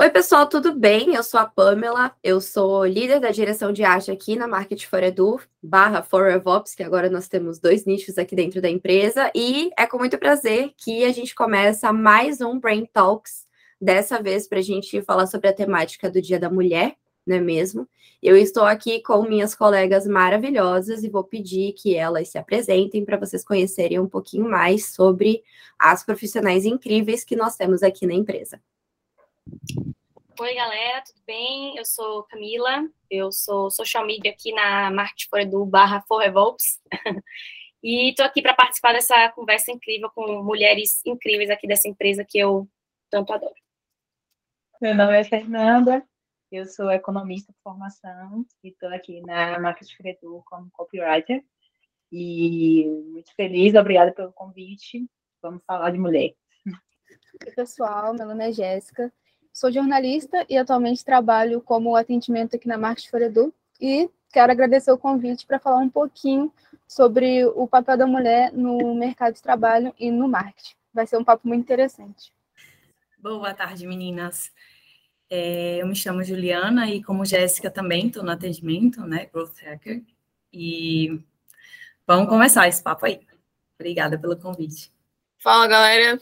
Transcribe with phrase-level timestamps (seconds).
[0.00, 1.16] Oi, pessoal, tudo bem?
[1.16, 5.02] Eu sou a Pamela, eu sou líder da direção de arte aqui na Market for
[5.02, 9.72] Edu, barra for RevOps, que agora nós temos dois nichos aqui dentro da empresa, e
[9.76, 13.44] é com muito prazer que a gente começa mais um Brain Talks,
[13.80, 16.94] dessa vez para a gente falar sobre a temática do Dia da Mulher,
[17.26, 17.88] não é mesmo?
[18.22, 23.16] Eu estou aqui com minhas colegas maravilhosas e vou pedir que elas se apresentem para
[23.16, 25.42] vocês conhecerem um pouquinho mais sobre
[25.76, 28.60] as profissionais incríveis que nós temos aqui na empresa.
[30.40, 31.76] Oi, galera, tudo bem?
[31.76, 36.80] Eu sou Camila, eu sou social media aqui na Market for Edu barra For Revolves.
[37.82, 42.38] e estou aqui para participar dessa conversa incrível com mulheres incríveis aqui dessa empresa que
[42.38, 42.68] eu
[43.10, 43.54] tanto adoro.
[44.80, 46.06] Meu nome é Fernanda,
[46.52, 51.44] eu sou economista por formação e estou aqui na Market for Edu como copywriter.
[52.12, 55.04] E muito feliz, obrigada pelo convite.
[55.42, 56.32] Vamos falar de mulher.
[57.44, 59.12] Oi, pessoal, meu nome é Jéssica.
[59.52, 64.92] Sou jornalista e atualmente trabalho como atendimento aqui na Market for Edu e quero agradecer
[64.92, 66.52] o convite para falar um pouquinho
[66.86, 70.74] sobre o papel da mulher no mercado de trabalho e no marketing.
[70.92, 72.32] Vai ser um papo muito interessante.
[73.18, 74.52] Boa tarde, meninas.
[75.28, 80.02] É, eu me chamo Juliana e, como Jéssica, também estou no atendimento, né, Growth Hacker.
[80.52, 81.20] E
[82.06, 83.20] vamos começar esse papo aí.
[83.74, 84.90] Obrigada pelo convite.
[85.38, 86.18] Fala, galera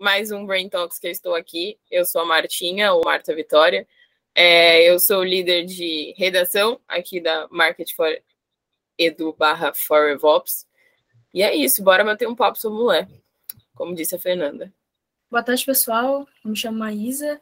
[0.00, 1.78] mais um Brain Talks que eu estou aqui.
[1.90, 3.86] Eu sou a Martinha, ou Marta Vitória.
[4.34, 8.08] É, eu sou líder de redação aqui da Market for
[8.96, 10.66] Edu barra for RevOps.
[11.34, 13.08] E é isso, bora bater um papo sobre mulher,
[13.74, 14.72] como disse a Fernanda.
[15.30, 16.26] Boa tarde, pessoal.
[16.42, 17.38] Eu me chamo Maísa.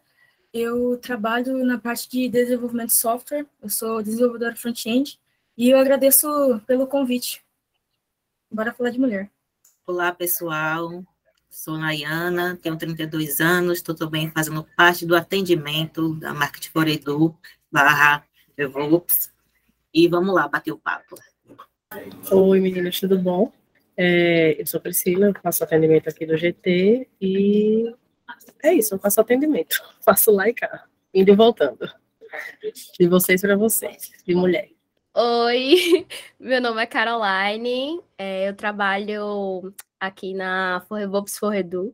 [0.53, 3.47] Eu trabalho na parte de desenvolvimento de software.
[3.63, 5.19] Eu sou desenvolvedora front-end
[5.57, 6.29] e eu agradeço
[6.67, 7.41] pelo convite.
[8.51, 9.31] Bora falar de mulher.
[9.87, 11.05] Olá, pessoal.
[11.51, 17.37] Sou Nayana, tenho 32 anos, estou também fazendo parte do atendimento da Market for Edu,
[17.73, 18.25] barra
[18.57, 19.33] Evolux.
[19.93, 21.17] E vamos lá, bater o papo.
[22.31, 23.51] Oi, meninas, tudo bom?
[23.97, 27.93] É, eu sou Priscila, faço atendimento aqui do GT e
[28.63, 29.83] é isso, eu faço atendimento.
[30.05, 31.91] Faço lá e cá, indo e voltando.
[32.99, 34.71] De vocês para vocês, de mulher.
[35.21, 36.07] Oi,
[36.39, 41.93] meu nome é Caroline, é, eu trabalho aqui na Forrebobs Forredu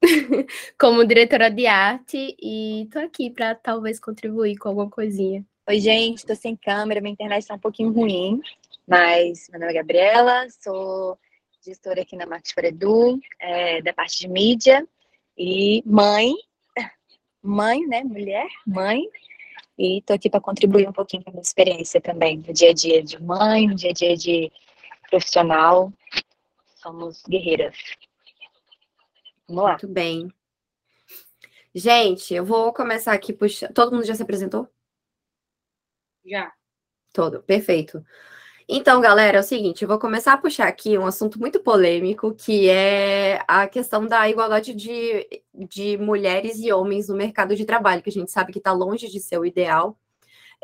[0.80, 5.44] como diretora de arte e tô aqui para talvez contribuir com alguma coisinha.
[5.68, 8.40] Oi, gente, tô sem câmera, minha internet tá um pouquinho ruim,
[8.88, 11.18] mas meu nome é Gabriela, sou
[11.62, 14.88] gestora aqui na Marcos Forredu, é, da parte de mídia
[15.36, 16.32] e mãe,
[17.42, 19.06] mãe, né, mulher, mãe,
[19.82, 22.72] e tô aqui para contribuir um pouquinho com a minha experiência também, no dia a
[22.72, 24.52] dia de mãe, no dia a dia de
[25.10, 25.92] profissional,
[26.76, 27.76] somos guerreiras.
[29.48, 29.70] Vamos lá.
[29.70, 30.32] Muito bem.
[31.74, 33.72] Gente, eu vou começar aqui puxando.
[33.72, 34.68] Todo mundo já se apresentou?
[36.24, 36.52] Já.
[37.12, 38.04] Todo, perfeito.
[38.68, 42.34] Então, galera, é o seguinte, eu vou começar a puxar aqui um assunto muito polêmico,
[42.34, 48.02] que é a questão da igualdade de, de mulheres e homens no mercado de trabalho,
[48.02, 49.98] que a gente sabe que está longe de ser o ideal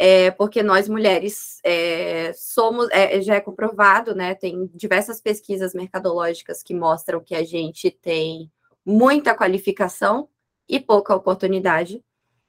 [0.00, 4.32] é, porque nós mulheres é, somos, é, já é comprovado, né?
[4.32, 8.48] Tem diversas pesquisas mercadológicas que mostram que a gente tem
[8.87, 10.28] muita qualificação
[10.69, 12.00] e pouca oportunidade,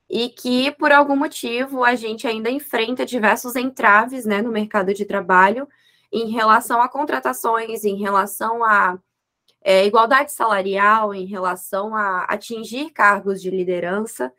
[0.09, 5.05] e que por algum motivo a gente ainda enfrenta diversos entraves né, no mercado de
[5.05, 5.67] trabalho
[6.11, 8.97] em relação a contratações, em relação a
[9.61, 14.33] é, igualdade salarial, em relação a atingir cargos de liderança.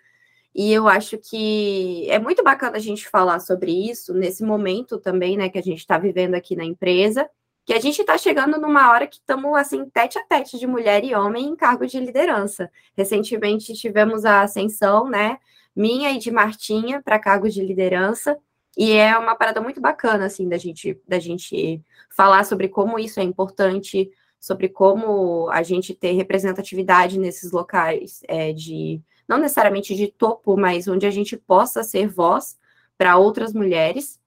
[0.53, 5.37] E eu acho que é muito bacana a gente falar sobre isso nesse momento também,
[5.37, 7.31] né, que a gente está vivendo aqui na empresa,
[7.65, 11.05] que a gente está chegando numa hora que estamos assim, tete a tete de mulher
[11.05, 12.69] e homem em cargo de liderança.
[12.97, 15.39] Recentemente tivemos a ascensão, né,
[15.75, 18.37] minha e de Martinha para cargo de liderança,
[18.77, 21.83] e é uma parada muito bacana, assim, da gente, da gente
[22.15, 28.53] falar sobre como isso é importante, sobre como a gente ter representatividade nesses locais é,
[28.53, 32.59] de não necessariamente de topo, mas onde a gente possa ser voz
[32.99, 34.19] para outras mulheres.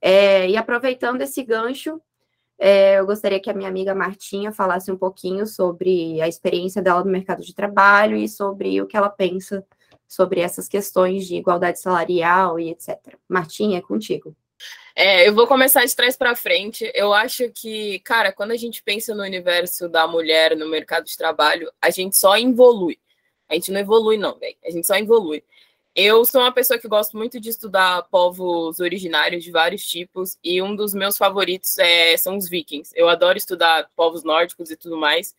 [0.00, 2.00] É, e aproveitando esse gancho,
[2.58, 7.04] é, eu gostaria que a minha amiga Martinha falasse um pouquinho sobre a experiência dela
[7.04, 9.64] no mercado de trabalho e sobre o que ela pensa
[10.08, 12.98] sobre essas questões de igualdade salarial e etc.
[13.28, 14.34] Martinha, é contigo.
[14.96, 16.90] É, eu vou começar de trás para frente.
[16.94, 21.16] Eu acho que, cara, quando a gente pensa no universo da mulher no mercado de
[21.16, 22.98] trabalho, a gente só evolui.
[23.48, 24.56] A gente não evolui, não, velho.
[24.64, 25.44] A gente só evolui.
[25.94, 30.62] Eu sou uma pessoa que gosto muito de estudar povos originários de vários tipos, e
[30.62, 32.92] um dos meus favoritos é, são os vikings.
[32.94, 35.34] Eu adoro estudar povos nórdicos e tudo mais.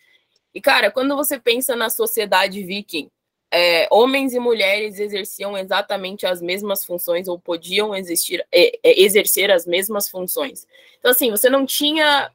[0.53, 3.09] E, cara, quando você pensa na sociedade viking,
[3.51, 9.49] é, homens e mulheres exerciam exatamente as mesmas funções ou podiam existir, é, é, exercer
[9.49, 10.67] as mesmas funções.
[10.99, 12.31] Então, assim, você não tinha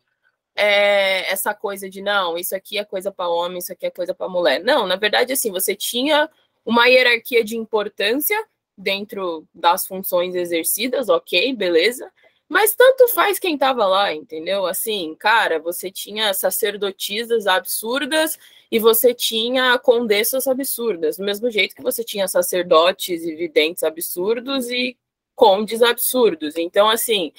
[0.57, 4.13] é, essa coisa de não, isso aqui é coisa para homem, isso aqui é coisa
[4.13, 4.61] para mulher.
[4.63, 6.29] Não, na verdade, assim, você tinha
[6.65, 8.43] uma hierarquia de importância
[8.77, 12.11] dentro das funções exercidas, ok, beleza.
[12.55, 14.65] Mas tanto faz quem estava lá, entendeu?
[14.65, 18.39] Assim, cara, você tinha sacerdotisas absurdas
[18.71, 24.71] e você tinha condessas absurdas, do mesmo jeito que você tinha sacerdotes e videntes absurdos
[24.71, 24.97] e
[25.35, 26.57] condes absurdos.
[26.57, 27.33] Então, assim,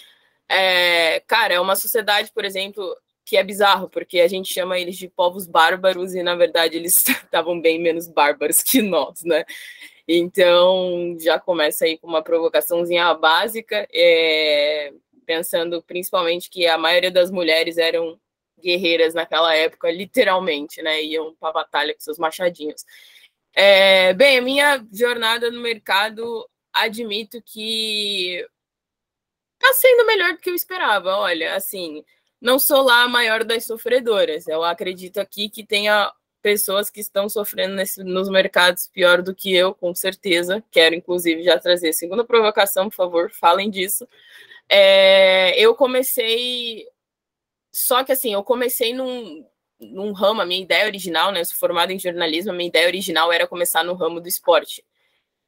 [0.50, 2.86] é, cara, é uma sociedade, por exemplo,
[3.24, 6.98] que é bizarro, porque a gente chama eles de povos bárbaros e, na verdade, eles
[7.08, 9.46] estavam bem menos bárbaros que nós, né?
[10.08, 14.92] Então, já começa aí com uma provocaçãozinha básica, é,
[15.25, 18.19] pensando principalmente que a maioria das mulheres eram
[18.62, 21.04] guerreiras naquela época, literalmente, né?
[21.04, 22.86] Iam para batalha com seus machadinhos.
[23.54, 28.45] É, bem, a minha jornada no mercado, admito que
[29.60, 31.16] tá sendo melhor do que eu esperava.
[31.18, 32.04] Olha, assim,
[32.42, 34.48] não sou lá a maior das sofredoras.
[34.48, 36.12] Eu acredito aqui que tenha
[36.42, 40.63] pessoas que estão sofrendo nesse, nos mercados pior do que eu, com certeza.
[40.69, 44.07] Quero, inclusive, já trazer segunda provocação, por favor, falem disso.
[44.70, 46.88] É, eu comecei
[47.76, 49.46] só que assim, eu comecei num,
[49.78, 51.42] num ramo, a minha ideia original, né?
[51.42, 54.82] Eu sou formada em jornalismo, a minha ideia original era começar no ramo do esporte.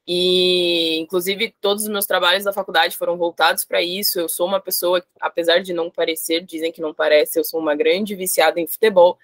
[0.06, 4.20] E, inclusive, todos os meus trabalhos da faculdade foram voltados para isso.
[4.20, 7.76] Eu sou uma pessoa, apesar de não parecer, dizem que não parece, eu sou uma
[7.76, 9.18] grande viciada em futebol.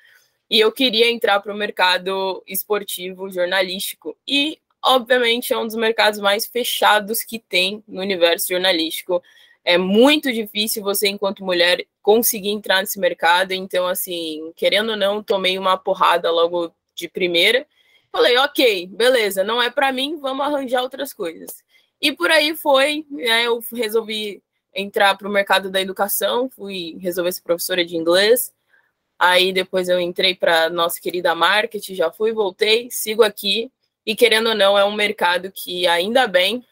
[0.50, 4.18] E eu queria entrar para o mercado esportivo jornalístico.
[4.26, 9.22] E, obviamente, é um dos mercados mais fechados que tem no universo jornalístico.
[9.64, 13.54] É muito difícil você, enquanto mulher, conseguir entrar nesse mercado.
[13.54, 17.66] Então, assim, querendo ou não, tomei uma porrada logo de primeira.
[18.12, 21.64] Falei, ok, beleza, não é para mim, vamos arranjar outras coisas.
[22.00, 24.44] E por aí foi, né, eu resolvi
[24.76, 28.54] entrar para o mercado da educação, fui resolver ser professora de inglês.
[29.18, 33.72] Aí depois eu entrei para nossa querida marketing, já fui, voltei, sigo aqui.
[34.06, 36.64] E querendo ou não, é um mercado que ainda bem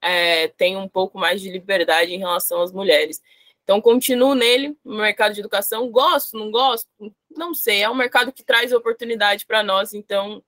[0.00, 3.20] é, tem um pouco mais de liberdade em relação às mulheres.
[3.62, 5.90] Então, continuo nele, no mercado de educação.
[5.90, 6.88] Gosto, não gosto?
[7.30, 7.82] Não sei.
[7.82, 10.42] É um mercado que traz oportunidade para nós, então,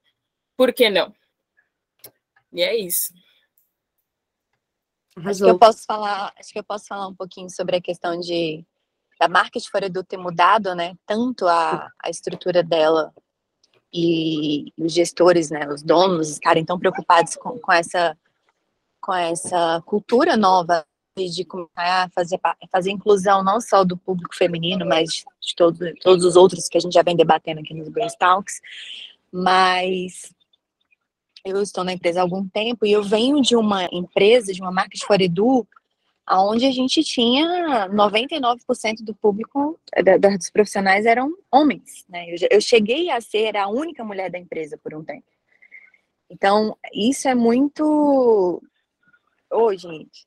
[0.56, 1.14] por que não?
[2.52, 3.12] E é isso.
[5.16, 8.18] Acho que eu posso falar, acho que eu posso falar um pouquinho sobre a questão
[8.18, 8.64] de
[9.20, 10.96] da marca de Foredu ter mudado, né?
[11.06, 13.14] Tanto a, a estrutura dela
[13.92, 15.68] e, e os gestores, né?
[15.68, 18.18] Os donos estarem tão preocupados com, com essa
[19.02, 22.40] com essa cultura nova de começar a fazer,
[22.70, 26.80] fazer inclusão não só do público feminino, mas de todos, todos os outros que a
[26.80, 28.60] gente já vem debatendo aqui nos Brain Talks.
[29.30, 30.32] Mas
[31.44, 34.72] eu estou na empresa há algum tempo e eu venho de uma empresa, de uma
[34.72, 35.66] marca de Foredu,
[36.30, 42.06] onde a gente tinha 99% do público, da, dos profissionais eram homens.
[42.08, 42.30] Né?
[42.30, 45.26] Eu, eu cheguei a ser a única mulher da empresa por um tempo.
[46.30, 48.62] Então, isso é muito
[49.52, 50.24] Ô, oh, gente,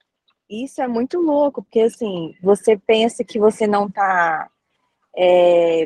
[0.49, 4.49] isso é muito louco, porque assim, você pensa que você não tá.
[5.17, 5.85] É,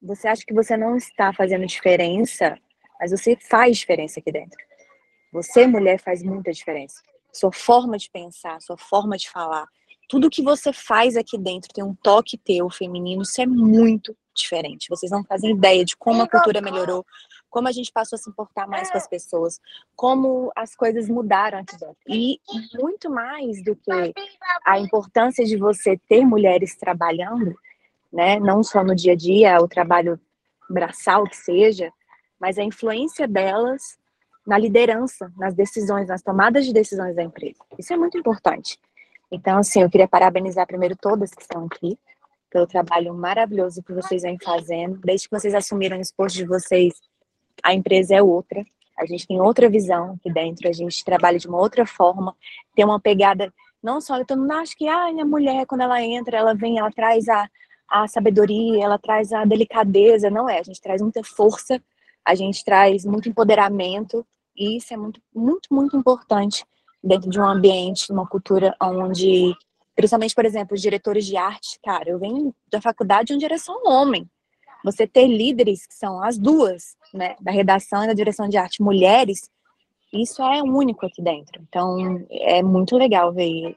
[0.00, 2.58] você acha que você não está fazendo diferença,
[2.98, 4.58] mas você faz diferença aqui dentro.
[5.32, 7.02] Você, mulher, faz muita diferença.
[7.32, 9.66] Sua forma de pensar, sua forma de falar,
[10.08, 14.88] tudo que você faz aqui dentro tem um toque teu feminino, isso é muito diferente.
[14.88, 17.04] Vocês não fazem ideia de como a cultura melhorou,
[17.54, 19.60] como a gente passou a se importar mais com as pessoas,
[19.94, 21.96] como as coisas mudaram aqui dentro.
[22.08, 22.40] E
[22.74, 24.12] muito mais do que
[24.66, 27.54] a importância de você ter mulheres trabalhando,
[28.12, 30.18] né, não só no dia a dia, o trabalho
[30.68, 31.92] braçal que seja,
[32.40, 33.96] mas a influência delas
[34.44, 37.60] na liderança, nas decisões, nas tomadas de decisões da empresa.
[37.78, 38.80] Isso é muito importante.
[39.30, 41.96] Então, assim, eu queria parabenizar primeiro todas que estão aqui
[42.50, 44.98] pelo trabalho maravilhoso que vocês vêm fazendo.
[45.04, 46.94] Desde que vocês assumiram o esposo de vocês,
[47.62, 48.64] a empresa é outra.
[48.98, 52.36] A gente tem outra visão aqui dentro, a gente trabalha de uma outra forma,
[52.76, 56.36] tem uma pegada, não só, todo mundo acha que ah, a mulher, quando ela entra,
[56.36, 57.48] ela vem, ela traz a,
[57.90, 61.82] a sabedoria, ela traz a delicadeza, não é, a gente traz muita força,
[62.24, 64.24] a gente traz muito empoderamento,
[64.56, 66.64] e isso é muito, muito, muito importante
[67.02, 69.54] dentro de um ambiente, uma cultura onde,
[69.94, 73.76] principalmente, por exemplo, os diretores de arte, cara, eu venho da faculdade onde era só
[73.76, 74.28] um homem,
[74.84, 78.82] você ter líderes que são as duas, né, da redação e da direção de arte,
[78.82, 79.50] mulheres,
[80.12, 81.62] isso é único aqui dentro.
[81.62, 83.76] Então, é muito legal ver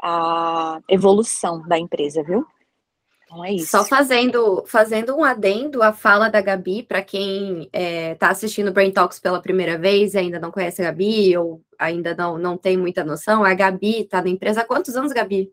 [0.00, 2.46] a evolução da empresa, viu?
[3.24, 3.72] Então é isso.
[3.72, 8.72] Só fazendo, fazendo um adendo à fala da Gabi, para quem está é, tá assistindo
[8.72, 12.56] Brain Talks pela primeira vez e ainda não conhece a Gabi, ou ainda não, não
[12.56, 15.52] tem muita noção, a Gabi está na empresa há quantos anos, Gabi?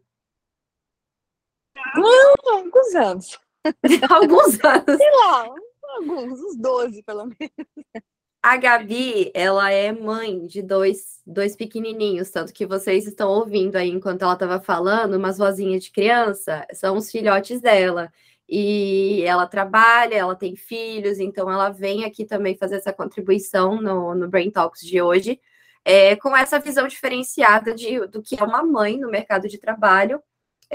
[1.96, 3.40] Não, alguns anos.
[4.10, 4.98] alguns anos.
[4.98, 5.50] Sei lá,
[5.98, 8.04] alguns, uns 12 pelo menos.
[8.42, 13.90] A Gabi, ela é mãe de dois, dois pequenininhos, tanto que vocês estão ouvindo aí
[13.90, 18.12] enquanto ela estava falando, umas vozinhas de criança, são os filhotes dela.
[18.48, 24.14] E ela trabalha, ela tem filhos, então ela vem aqui também fazer essa contribuição no,
[24.14, 25.40] no Brain Talks de hoje,
[25.86, 30.22] é, com essa visão diferenciada de, do que é uma mãe no mercado de trabalho.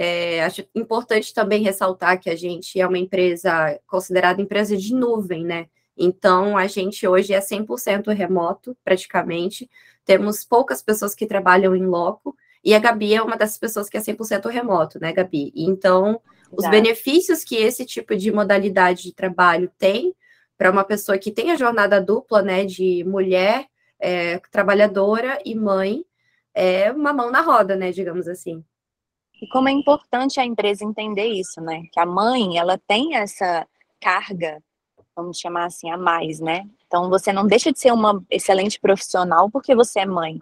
[0.00, 5.44] É, acho importante também ressaltar que a gente é uma empresa considerada empresa de nuvem,
[5.44, 5.66] né?
[5.96, 9.68] Então, a gente hoje é 100% remoto, praticamente.
[10.04, 13.96] Temos poucas pessoas que trabalham em loco, e a Gabi é uma dessas pessoas que
[13.96, 15.52] é 100% remoto, né, Gabi?
[15.56, 16.20] Então,
[16.52, 20.14] os benefícios que esse tipo de modalidade de trabalho tem
[20.56, 23.66] para uma pessoa que tem a jornada dupla, né, de mulher,
[23.98, 26.04] é, trabalhadora e mãe,
[26.54, 28.64] é uma mão na roda, né, digamos assim.
[29.40, 31.82] E como é importante a empresa entender isso, né?
[31.92, 33.66] Que a mãe, ela tem essa
[34.00, 34.62] carga
[35.18, 36.64] vamos chamar assim, a mais, né?
[36.86, 40.38] Então você não deixa de ser uma excelente profissional porque você é mãe.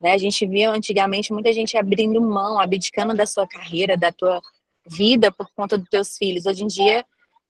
[0.00, 0.12] Né?
[0.12, 4.42] A gente via antigamente muita gente abrindo mão, abdicando da sua carreira, da tua
[4.84, 6.44] vida por conta dos teus filhos.
[6.44, 7.06] Hoje em dia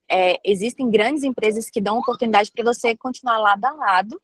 [0.09, 4.21] é, existem grandes empresas que dão oportunidade para você continuar lado a lado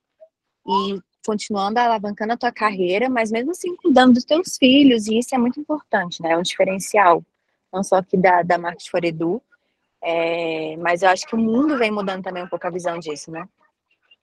[0.67, 5.35] e continuando alavancando a tua carreira, mas mesmo assim cuidando dos teus filhos, e isso
[5.35, 6.33] é muito importante, né?
[6.33, 7.25] É um diferencial,
[7.73, 9.43] não só aqui da, da Market for Edu,
[10.02, 13.31] é, mas eu acho que o mundo vem mudando também um pouco a visão disso,
[13.31, 13.49] né?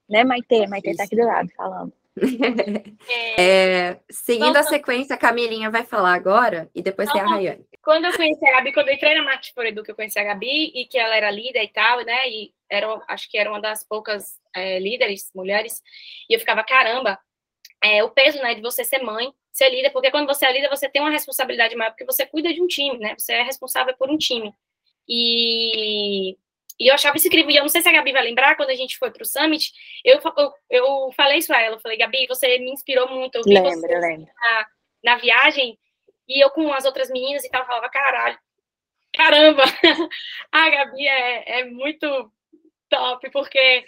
[0.10, 0.68] Né, Maite?
[0.68, 1.94] Maite tá aqui do lado falando.
[3.38, 7.65] É, seguindo a sequência, a Camilinha vai falar agora e depois tem a Rayane.
[7.82, 10.20] Quando eu conheci a Gabi, quando eu entrei na Marketing for Edu, que eu conheci
[10.20, 12.29] a Gabi e que ela era líder e tal, né?
[12.29, 15.82] E era, acho que era uma das poucas é, líderes, mulheres,
[16.30, 17.20] e eu ficava, caramba,
[17.84, 20.70] é, o peso, né, de você ser mãe, ser líder, porque quando você é líder,
[20.70, 23.16] você tem uma responsabilidade maior, porque você cuida de um time, né?
[23.18, 24.54] Você é responsável por um time.
[25.08, 26.38] E,
[26.80, 27.52] e eu achava isso incrível.
[27.52, 29.26] E eu não sei se a Gabi vai lembrar, quando a gente foi para o
[29.26, 29.72] Summit,
[30.04, 31.76] eu, eu, eu falei isso a ela.
[31.76, 33.36] Eu falei, Gabi, você me inspirou muito.
[33.36, 34.32] Eu vi lembra, você lembra.
[34.34, 34.68] Na,
[35.04, 35.78] na viagem,
[36.28, 38.38] e eu com as outras meninas e tal, falava, caralho,
[39.14, 39.64] caramba,
[40.52, 42.32] a Gabi é, é muito
[42.89, 43.86] top, porque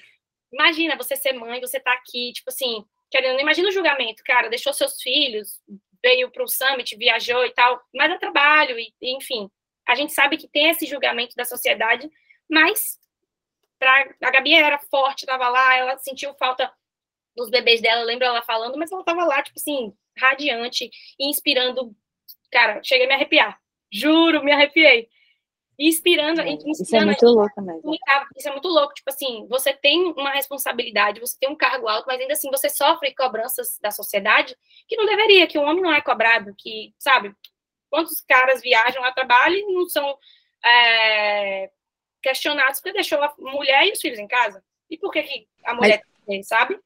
[0.52, 4.74] imagina você ser mãe, você tá aqui, tipo assim, querendo, imagina o julgamento, cara, deixou
[4.74, 5.60] seus filhos,
[6.04, 9.50] veio para o Summit, viajou e tal, mas é trabalho, e, enfim,
[9.88, 12.10] a gente sabe que tem esse julgamento da sociedade,
[12.50, 13.00] mas
[13.80, 16.72] pra, a Gabi era forte, estava lá, ela sentiu falta
[17.36, 20.90] dos bebês dela, eu lembro ela falando, mas ela estava lá, tipo assim, radiante
[21.20, 21.96] inspirando.
[22.52, 23.60] Cara, cheguei a me arrepiar.
[23.92, 25.10] Juro, me arrepiei.
[25.88, 27.96] Inspirando, é, inspirando isso é muito louco mesmo.
[28.38, 28.94] Isso é muito louco.
[28.94, 32.70] Tipo assim, você tem uma responsabilidade, você tem um cargo alto, mas ainda assim você
[32.70, 34.56] sofre cobranças da sociedade
[34.88, 37.36] que não deveria, que o homem não é cobrado, que, sabe,
[37.92, 40.18] Quantos caras viajam a trabalho e não são
[40.66, 41.70] é,
[42.24, 44.64] questionados porque deixou a mulher e os filhos em casa?
[44.90, 46.26] E por que, que a mulher Mas...
[46.26, 46.80] tem, sabe?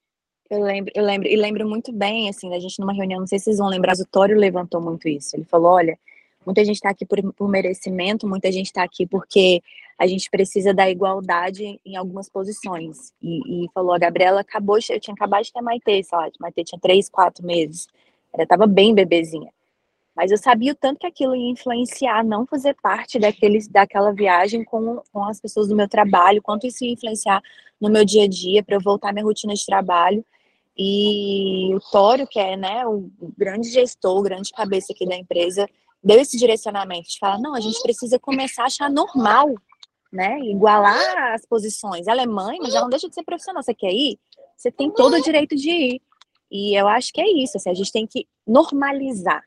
[0.50, 3.38] Eu lembro, eu lembro, e lembro muito bem, assim, da gente numa reunião, não sei
[3.38, 5.36] se vocês vão lembrar, o Tório levantou muito isso.
[5.36, 5.98] Ele falou: olha,
[6.46, 9.62] muita gente está aqui por, por, merecimento, muita gente está aqui porque
[9.98, 13.14] a gente precisa da igualdade em algumas posições.
[13.22, 16.64] E, e falou: a Gabriela acabou, eu tinha acabado de ter Maite, sei lá, Maite
[16.64, 17.88] tinha três, quatro meses,
[18.34, 19.52] ela estava bem bebezinha.
[20.16, 24.64] Mas eu sabia o tanto que aquilo ia influenciar, não fazer parte daqueles, daquela viagem
[24.64, 27.42] com, com as pessoas do meu trabalho, quanto isso ia influenciar
[27.82, 30.26] no meu dia a dia, para eu voltar à minha rotina de trabalho.
[30.78, 35.68] E o Tório, que é né, o grande gestor, o grande cabeça aqui da empresa,
[36.06, 39.56] deu esse direcionamento de falar, não, a gente precisa começar a achar normal,
[40.14, 40.40] né?
[40.40, 42.08] Igualar as posições.
[42.08, 43.64] Ela é mãe, mas ela não deixa de ser profissional.
[43.64, 44.20] Você quer ir?
[44.56, 46.02] Você tem todo o direito de ir.
[46.52, 49.44] E eu acho que é isso, assim, a gente tem que normalizar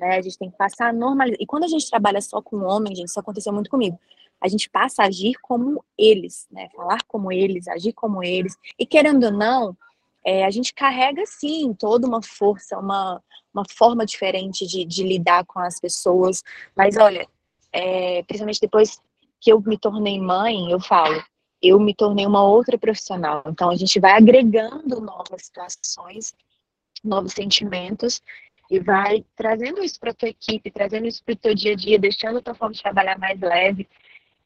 [0.00, 0.16] né?
[0.16, 1.38] A gente tem que passar a normalizar.
[1.40, 4.00] E quando a gente trabalha só com homens, gente, isso aconteceu muito comigo.
[4.40, 6.68] A gente passa a agir como eles, né?
[6.74, 8.56] Falar como eles, agir como eles.
[8.78, 9.76] E querendo ou não,
[10.24, 13.22] é, a gente carrega sim toda uma força, uma,
[13.52, 16.42] uma forma diferente de, de lidar com as pessoas.
[16.76, 17.26] Mas olha,
[17.72, 19.00] é, principalmente depois
[19.40, 21.22] que eu me tornei mãe, eu falo,
[21.62, 23.42] eu me tornei uma outra profissional.
[23.46, 26.34] Então a gente vai agregando novas situações,
[27.02, 28.22] novos sentimentos
[28.70, 31.98] e vai trazendo isso para tua equipe, trazendo isso para o teu dia a dia,
[31.98, 33.88] deixando a tua forma de trabalhar mais leve.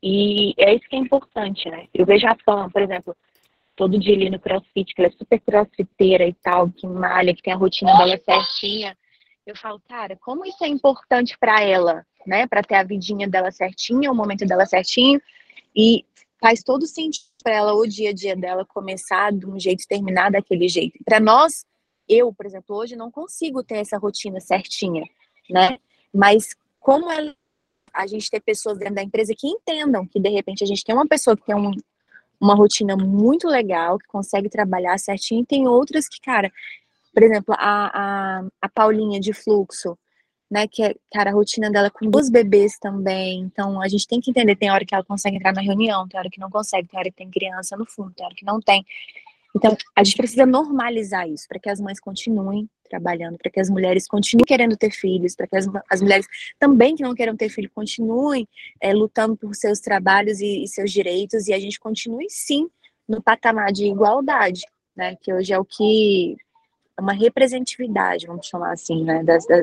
[0.02, 1.88] E é isso que é importante, né?
[1.92, 3.16] Eu vejo a Pam, por exemplo,
[3.76, 7.42] todo dia ali no crossfit, que ela é super crossfiteira e tal, que malha, que
[7.42, 8.96] tem a rotina dela certinha.
[9.46, 12.04] Eu falo, cara, como isso é importante para ela?
[12.26, 15.20] né, para ter a vidinha dela certinha, o momento dela certinho,
[15.76, 16.04] e
[16.40, 19.86] faz todo sentido para ela o dia a dia dela começar de um jeito e
[19.86, 20.98] terminar daquele jeito.
[21.04, 21.64] Para nós,
[22.08, 25.04] eu, por exemplo, hoje não consigo ter essa rotina certinha,
[25.50, 25.78] né?
[26.12, 27.06] Mas como
[27.92, 30.94] a gente ter pessoas dentro da empresa que entendam que de repente a gente tem
[30.94, 31.72] uma pessoa que tem um,
[32.40, 36.52] uma rotina muito legal, que consegue trabalhar certinho, e tem outras que, cara,
[37.12, 39.96] por exemplo, a, a, a Paulinha de fluxo,
[40.50, 44.20] né, que é, cara, a rotina dela com duas bebês também, então a gente tem
[44.20, 46.88] que entender, tem hora que ela consegue entrar na reunião, tem hora que não consegue,
[46.88, 48.84] tem hora que tem criança no fundo, tem hora que não tem.
[49.56, 53.70] Então, a gente precisa normalizar isso, para que as mães continuem trabalhando, para que as
[53.70, 56.26] mulheres continuem querendo ter filhos, para que as, as, mulheres
[56.58, 58.48] também que não queiram ter filho continuem
[58.80, 62.68] é, lutando por seus trabalhos e, e, seus direitos, e a gente continue sim
[63.08, 64.62] no patamar de igualdade,
[64.96, 65.16] né?
[65.20, 66.36] Que hoje é o que
[66.96, 69.22] é uma representatividade, vamos chamar assim, né?
[69.22, 69.62] Da, da,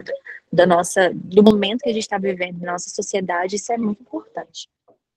[0.51, 4.01] da nossa, do momento que a gente está vivendo na nossa sociedade, isso é muito
[4.01, 4.67] importante.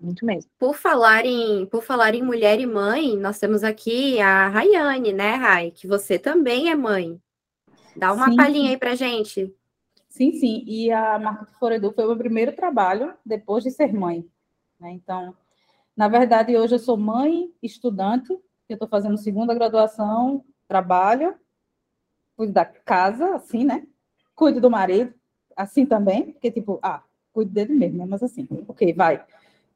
[0.05, 0.51] Muito mesmo.
[0.59, 5.35] Por falar em, por falar em mulher e mãe, nós temos aqui a Rayane, né,
[5.35, 5.71] Rai?
[5.71, 7.19] Que você também é mãe.
[7.97, 8.37] Dá uma sim.
[8.37, 9.51] palhinha aí pra gente.
[10.11, 10.63] Sim, sim.
[10.67, 14.29] E a Marca de Floredu foi o meu primeiro trabalho depois de ser mãe.
[14.79, 14.93] Né?
[14.93, 15.35] Então,
[15.97, 18.31] na verdade, hoje eu sou mãe, estudante,
[18.69, 21.35] eu estou fazendo segunda graduação, trabalho,
[22.37, 23.87] cuido da casa, assim, né?
[24.35, 25.15] Cuido do marido,
[25.57, 28.07] assim também, porque, tipo, ah, cuido dele mesmo, né?
[28.07, 29.25] Mas assim, ok, vai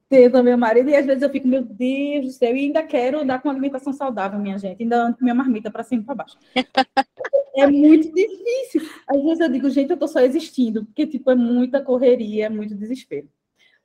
[0.09, 2.83] ter também o marido, e às vezes eu fico, meu Deus do céu, e ainda
[2.83, 6.05] quero dar com alimentação saudável, minha gente, ainda ando com minha marmita para cima e
[6.05, 6.39] para baixo.
[7.55, 8.89] é muito difícil.
[9.07, 12.49] Às vezes eu digo, gente, eu tô só existindo, porque, tipo, é muita correria, é
[12.49, 13.29] muito desespero.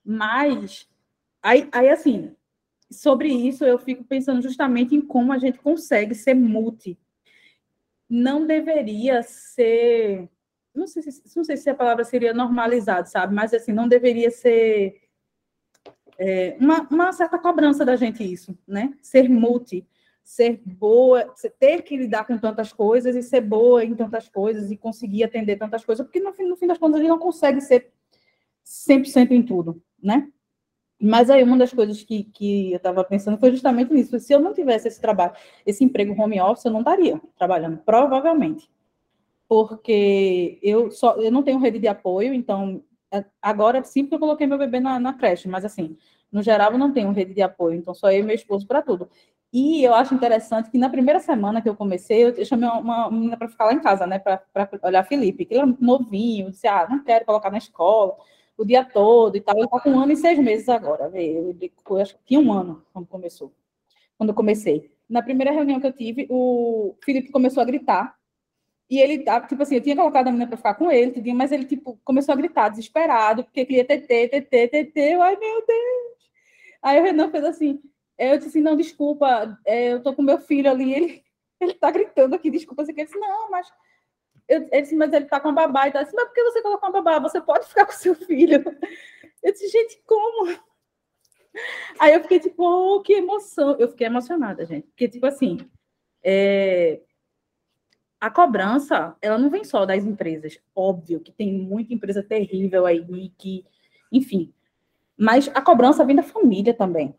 [0.03, 0.87] Mas,
[1.41, 2.33] aí, aí assim,
[2.89, 6.97] sobre isso eu fico pensando justamente em como a gente consegue ser multi.
[8.09, 10.29] Não deveria ser,
[10.73, 13.33] não sei se, não sei se a palavra seria normalizado, sabe?
[13.33, 15.02] Mas, assim, não deveria ser
[16.17, 18.93] é, uma, uma, certa cobrança da gente isso, né?
[19.01, 19.85] Ser multi,
[20.23, 24.77] ser boa, ter que lidar com tantas coisas e ser boa em tantas coisas e
[24.77, 27.59] conseguir atender tantas coisas, porque no fim, no fim das contas a gente não consegue
[27.61, 27.91] ser
[28.65, 30.27] 100% em tudo, né?
[31.05, 34.17] Mas aí uma das coisas que, que eu estava pensando foi justamente nisso.
[34.19, 35.33] Se eu não tivesse esse trabalho,
[35.65, 38.69] esse emprego home office, eu não estaria trabalhando, provavelmente.
[39.45, 42.81] Porque eu só eu não tenho rede de apoio, então
[43.41, 45.97] agora sim porque eu coloquei meu bebê na, na, creche, mas assim,
[46.31, 48.81] no geral eu não tenho rede de apoio, então só eu e meu esposo para
[48.81, 49.09] tudo.
[49.51, 53.37] E eu acho interessante que na primeira semana que eu comecei, eu chamei uma menina
[53.37, 54.41] para ficar lá em casa, né, para
[54.81, 58.15] olhar Felipe, que ele era novinho, disse, ah, não quero colocar na escola
[58.57, 59.55] o dia todo e tal.
[59.55, 61.55] Ele está com um ano e seis meses agora, eu,
[61.89, 63.53] eu acho que tinha um ano quando começou,
[64.17, 64.91] quando eu comecei.
[65.07, 68.15] Na primeira reunião que eu tive, o Felipe começou a gritar,
[68.93, 71.65] e ele, tipo assim, eu tinha colocado a menina para ficar com ele, mas ele,
[71.65, 75.13] tipo, começou a gritar, desesperado, porque queria TT, TT, TT.
[75.13, 76.31] Ai, meu Deus!
[76.79, 77.81] Aí o Renan fez assim,
[78.19, 81.23] eu disse assim, não, desculpa, é, eu tô com meu filho ali, ele,
[81.59, 82.83] ele tá gritando aqui, desculpa.
[82.83, 83.67] Ele disse, não, mas...
[84.47, 85.87] Eu, ele disse, mas ele tá com a babá.
[85.87, 87.17] E tá assim, mas por que você colocou uma babá?
[87.27, 88.63] Você pode ficar com seu filho.
[89.41, 90.55] Eu disse, gente, como?
[91.99, 93.75] Aí eu fiquei tipo, oh, que emoção.
[93.79, 94.85] Eu fiquei emocionada, gente.
[94.89, 95.57] Porque, tipo assim,
[96.23, 97.01] é,
[98.23, 100.57] a cobrança, ela não vem só das empresas.
[100.73, 103.03] Óbvio que tem muita empresa terrível aí,
[103.37, 103.65] que,
[104.09, 104.53] enfim.
[105.17, 107.13] Mas a cobrança vem da família também.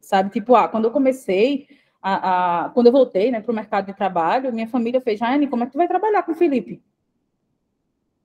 [0.00, 0.30] Sabe?
[0.30, 1.68] Tipo, ah, quando eu comecei,
[2.02, 5.46] a, a quando eu voltei né, para o mercado de trabalho, minha família fez, Jane,
[5.46, 6.82] como é que tu vai trabalhar com o Felipe?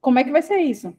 [0.02, 0.98] Como é que vai ser isso?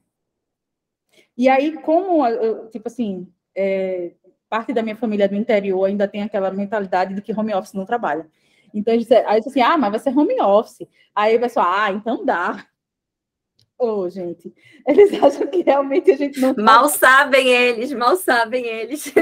[1.36, 4.12] E aí, como, eu, tipo assim, é,
[4.48, 7.84] parte da minha família do interior ainda tem aquela mentalidade de que home office não
[7.84, 8.30] trabalha.
[8.72, 10.86] Então, aí disse assim, ah, mas vai ser home office.
[11.14, 12.66] Aí o pessoal, ah, então dá.
[13.78, 14.52] Ô, oh, gente,
[14.86, 16.54] eles acham que realmente a gente não...
[16.54, 19.12] Mal sabem eles, mal sabem eles.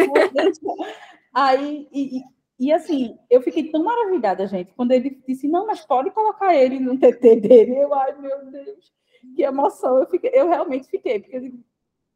[1.32, 2.22] aí, e,
[2.58, 6.80] e, assim, eu fiquei tão maravilhada, gente, quando ele disse, não, mas pode colocar ele
[6.80, 7.78] no TT dele.
[7.78, 8.92] Eu, ai, meu Deus,
[9.36, 9.98] que emoção.
[9.98, 11.52] Eu, fiquei, eu realmente fiquei, porque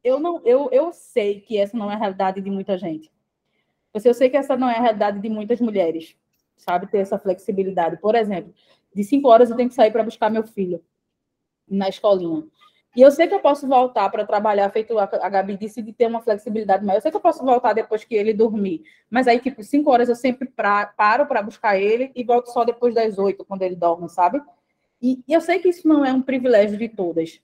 [0.03, 3.09] eu, não, eu, eu sei que essa não é a realidade de muita gente.
[4.03, 6.17] Eu sei que essa não é a realidade de muitas mulheres
[6.57, 6.87] sabe?
[6.87, 7.97] Ter essa flexibilidade.
[7.97, 8.53] Por exemplo,
[8.93, 10.83] de cinco horas eu tenho que sair para buscar meu filho
[11.67, 12.43] na escolinha.
[12.95, 16.05] E eu sei que eu posso voltar para trabalhar, feito a, Gabi disse, de ter
[16.05, 16.97] uma flexibilidade maior.
[16.97, 18.83] Eu sei que eu posso voltar depois que ele dormir.
[19.09, 22.63] Mas aí, tipo, cinco horas eu sempre pra, paro para buscar ele e volto só
[22.63, 24.39] depois das oito, quando ele dorme, sabe?
[25.01, 27.41] E, e eu sei que isso não é um privilégio de todas.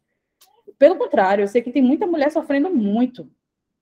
[0.78, 3.28] Pelo contrário, eu sei que tem muita mulher sofrendo muito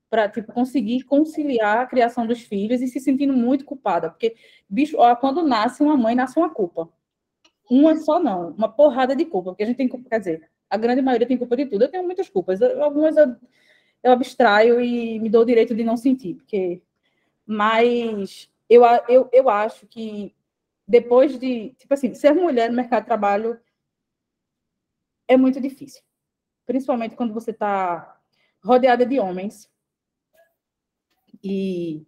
[0.09, 4.09] para tipo, conseguir conciliar a criação dos filhos e se sentindo muito culpada.
[4.09, 4.35] Porque,
[4.69, 6.89] bicho, ó, quando nasce uma mãe, nasce uma culpa.
[7.69, 10.77] Uma só não, uma porrada de culpa, porque a gente tem culpa, quer dizer, a
[10.77, 11.83] grande maioria tem culpa de tudo.
[11.83, 13.35] Eu tenho muitas culpas, algumas eu,
[14.03, 16.81] eu abstraio e me dou o direito de não sentir, porque
[17.45, 20.35] mas eu, eu, eu acho que
[20.87, 23.59] depois de, tipo assim, ser mulher no mercado de trabalho
[25.27, 26.01] é muito difícil.
[26.65, 28.19] Principalmente quando você está
[28.63, 29.69] rodeada de homens.
[31.43, 32.05] E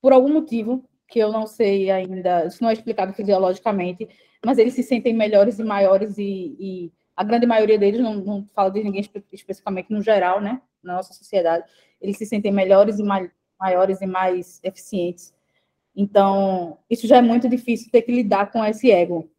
[0.00, 4.08] por algum motivo, que eu não sei ainda, isso não é explicado fisiologicamente,
[4.44, 8.46] mas eles se sentem melhores e maiores e, e a grande maioria deles, não, não
[8.48, 9.00] falo de ninguém
[9.32, 11.68] especificamente no geral, né, na nossa sociedade,
[12.00, 13.02] eles se sentem melhores e
[13.58, 15.34] maiores e mais eficientes.
[15.94, 19.30] Então, isso já é muito difícil ter que lidar com esse ego.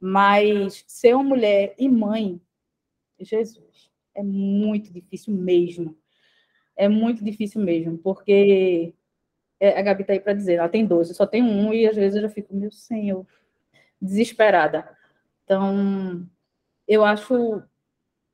[0.00, 2.40] Mas ser uma mulher e mãe,
[3.18, 5.98] Jesus, é muito difícil mesmo.
[6.78, 8.94] É muito difícil mesmo, porque
[9.58, 11.96] é, a Gabi tá aí para dizer, ela tem 12, só tem um, e às
[11.96, 13.26] vezes eu já fico, meu senhor,
[14.00, 14.88] desesperada.
[15.44, 16.24] Então,
[16.86, 17.60] eu acho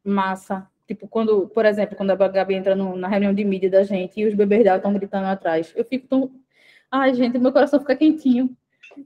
[0.04, 0.68] massa.
[0.86, 4.20] Tipo, quando, por exemplo, quando a Gabi entra no, na reunião de mídia da gente
[4.20, 6.30] e os bebês dela estão gritando atrás, eu fico tão.
[6.90, 8.54] Ai, gente, meu coração fica quentinho.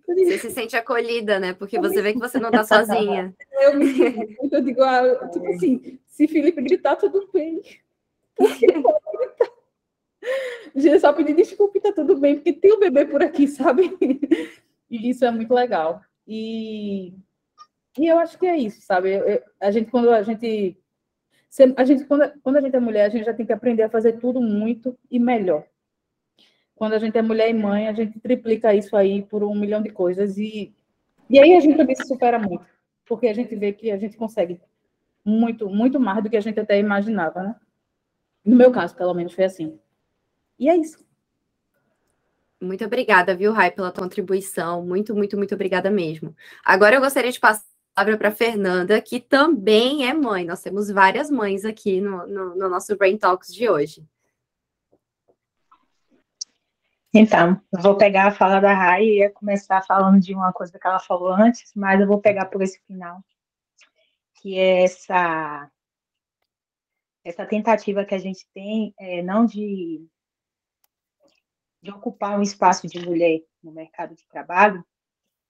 [0.07, 1.55] Você se sente acolhida, né?
[1.55, 3.33] Porque você vê que você não está sozinha.
[3.63, 7.63] Eu me sinto, eu digo, ah, tipo assim, se Felipe gritar, tudo bem.
[8.37, 8.67] Porque.
[10.75, 13.47] Gente, só pedir desculpa e tá tudo bem, porque tem o um bebê por aqui,
[13.47, 13.97] sabe?
[14.91, 16.01] E isso é muito legal.
[16.27, 17.15] E,
[17.99, 19.11] e eu acho que é isso, sabe?
[19.61, 20.77] A gente, quando a gente.
[21.77, 23.91] A gente quando, quando a gente é mulher, a gente já tem que aprender a
[23.91, 25.65] fazer tudo muito e melhor.
[26.75, 29.83] Quando a gente é mulher e mãe, a gente triplica isso aí por um milhão
[29.83, 30.39] de coisas.
[30.39, 30.75] E,
[31.29, 32.65] e aí a gente também se supera muito,
[33.07, 34.61] porque a gente vê que a gente consegue
[35.25, 37.57] muito, muito mais do que a gente até imaginava, né?
[38.45, 39.79] No meu caso, pelo menos, foi assim.
[40.59, 40.99] E é isso.
[42.61, 44.85] Muito obrigada, viu, Rai, pela tua contribuição.
[44.85, 46.35] Muito, muito, muito obrigada mesmo.
[46.65, 47.63] Agora eu gostaria de passar
[47.95, 50.45] a palavra para Fernanda, que também é mãe.
[50.45, 54.05] Nós temos várias mães aqui no, no, no nosso Brain Talks de hoje.
[57.15, 60.79] Então, eu vou pegar a fala da Rai e ia começar falando de uma coisa
[60.79, 63.25] que ela falou antes, mas eu vou pegar por esse final,
[64.35, 65.71] que é essa,
[67.25, 70.07] essa tentativa que a gente tem, é, não de
[71.83, 74.85] de ocupar um espaço de mulher no mercado de trabalho,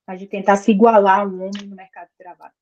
[0.06, 2.54] mas de tentar se igualar ao homem no mercado de trabalho.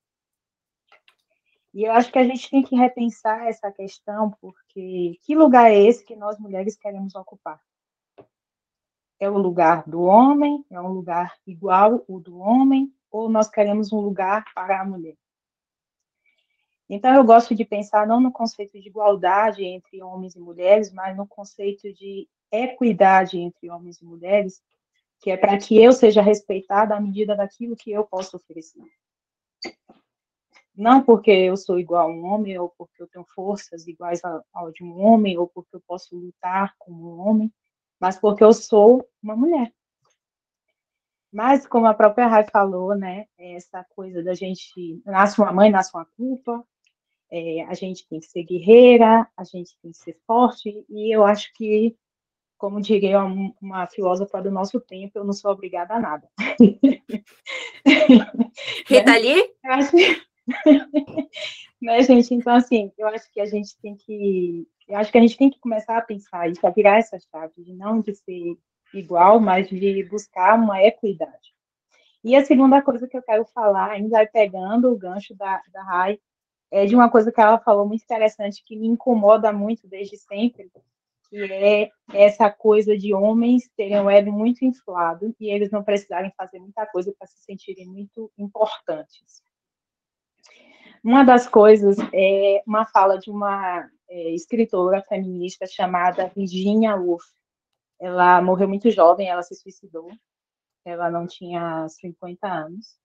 [1.73, 5.79] E eu acho que a gente tem que repensar essa questão, porque que lugar é
[5.79, 7.61] esse que nós mulheres queremos ocupar?
[9.21, 10.65] É o lugar do homem?
[10.71, 12.93] É um lugar igual o do homem?
[13.11, 15.17] Ou nós queremos um lugar para a mulher?
[16.89, 21.17] Então, eu gosto de pensar não no conceito de igualdade entre homens e mulheres, mas
[21.17, 24.63] no conceito de equidade entre homens e mulheres,
[25.21, 28.83] que é para que eu seja respeitada à medida daquilo que eu posso oferecer.
[30.75, 34.21] Não porque eu sou igual a um homem, ou porque eu tenho forças iguais
[34.53, 37.53] ao de um homem, ou porque eu posso lutar como um homem,
[37.99, 39.73] mas porque eu sou uma mulher.
[41.33, 45.91] Mas, como a própria Rai falou, né, essa coisa da gente, nasce uma mãe, nasce
[45.95, 46.65] uma culpa,
[47.31, 51.25] é, a gente tem que ser guerreira, a gente tem que ser forte, e eu
[51.25, 51.97] acho que
[52.57, 56.29] como diria uma, uma filósofa do nosso tempo, eu não sou obrigada a nada.
[58.87, 59.55] Rita Lee?
[61.81, 62.35] né, gente?
[62.35, 64.67] Então, assim, eu acho que a gente tem que.
[64.89, 67.53] Eu acho que a gente tem que começar a pensar isso, a virar essa chave,
[67.59, 68.57] de não de ser
[68.95, 71.55] igual, mas de buscar uma equidade.
[72.23, 76.19] E a segunda coisa que eu quero falar, ainda pegando o gancho da, da Rai,
[76.71, 80.71] é de uma coisa que ela falou muito interessante, que me incomoda muito desde sempre,
[81.29, 86.33] que é essa coisa de homens terem o ego muito inflado e eles não precisarem
[86.37, 89.43] fazer muita coisa para se sentirem muito importantes.
[91.03, 97.25] Uma das coisas é uma fala de uma é, escritora feminista chamada Virginia Woolf.
[98.01, 100.11] Ela morreu muito jovem, ela se suicidou.
[100.85, 102.97] Ela não tinha 50 anos.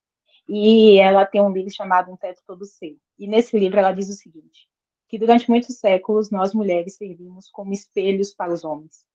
[0.48, 2.98] E ela tem um livro chamado Um Teto Todo Seu.
[3.18, 4.68] E nesse livro ela diz o seguinte:
[5.12, 9.06] que durante muitos séculos nós mulheres servimos como espelhos para os homens.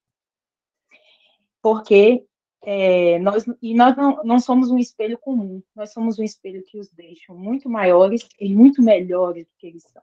[1.62, 2.26] Porque
[2.62, 6.78] é, nós, e nós não, não somos um espelho comum, nós somos um espelho que
[6.78, 10.02] os deixa muito maiores e muito melhores do que eles são.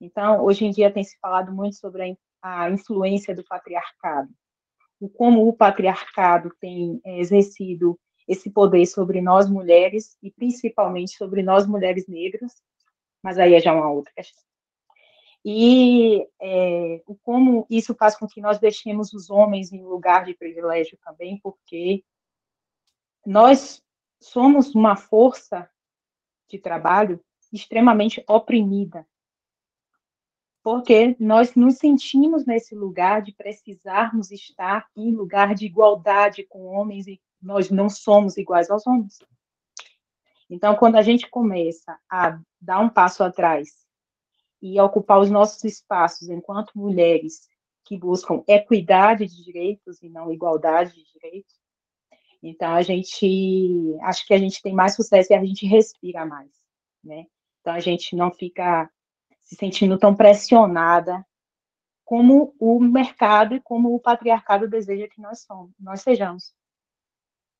[0.00, 4.30] Então, hoje em dia tem se falado muito sobre a, a influência do patriarcado,
[4.98, 11.42] o como o patriarcado tem é, exercido esse poder sobre nós mulheres e principalmente sobre
[11.42, 12.54] nós mulheres negras,
[13.22, 14.42] mas aí é já uma outra questão
[15.44, 20.98] e é, como isso faz com que nós deixemos os homens em lugar de privilégio
[21.04, 22.02] também, porque
[23.26, 23.82] nós
[24.18, 25.68] somos uma força
[26.48, 29.06] de trabalho extremamente oprimida.
[30.62, 37.06] porque nós nos sentimos nesse lugar de precisarmos estar em lugar de igualdade com homens
[37.06, 39.18] e nós não somos iguais aos homens.
[40.48, 43.83] Então, quando a gente começa a dar um passo atrás
[44.64, 47.46] e ocupar os nossos espaços enquanto mulheres
[47.84, 51.54] que buscam equidade de direitos e não igualdade de direitos,
[52.42, 56.50] então a gente acho que a gente tem mais sucesso e a gente respira mais,
[57.02, 57.26] né?
[57.60, 58.90] Então a gente não fica
[59.42, 61.22] se sentindo tão pressionada
[62.02, 66.54] como o mercado e como o patriarcado deseja que nós somos, nós sejamos.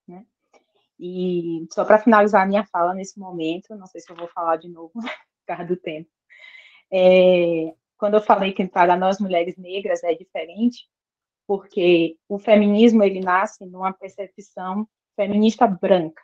[0.08, 0.24] Né?
[0.98, 4.56] E só para finalizar a minha fala nesse momento, não sei se eu vou falar
[4.56, 6.13] de novo, por causa do tempo.
[6.96, 10.88] É, quando eu falei que para nós mulheres negras é diferente,
[11.44, 16.22] porque o feminismo ele nasce numa percepção feminista branca.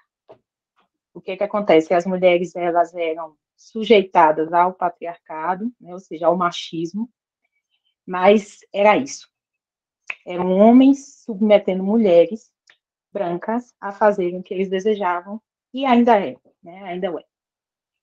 [1.13, 1.93] O que que acontece?
[1.93, 7.11] As mulheres elas eram sujeitadas ao patriarcado, né, ou seja, ao machismo,
[8.07, 9.29] mas era isso.
[10.25, 12.49] Eram homens submetendo mulheres
[13.13, 15.43] brancas a fazerem o que eles desejavam,
[15.75, 17.30] e ainda é, né, ainda é.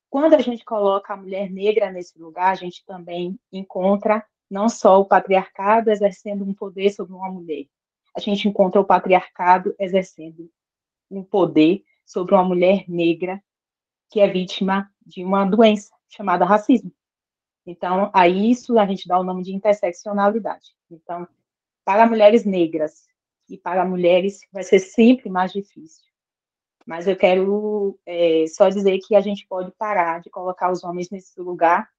[0.09, 4.99] Quando a gente coloca a mulher negra nesse lugar, a gente também encontra não só
[4.99, 7.65] o patriarcado exercendo um poder sobre uma mulher,
[8.17, 10.49] a gente encontra o patriarcado exercendo
[11.11, 13.41] um poder sobre uma mulher negra
[14.09, 16.91] que é vítima de uma doença chamada racismo.
[17.65, 20.75] Então, a isso a gente dá o nome de interseccionalidade.
[20.89, 21.27] Então,
[21.85, 23.05] para mulheres negras
[23.47, 26.05] e para mulheres vai ser sempre mais difícil.
[26.87, 31.09] Mas eu quero é, só dizer que a gente pode parar de colocar os homens
[31.09, 31.89] nesse lugar,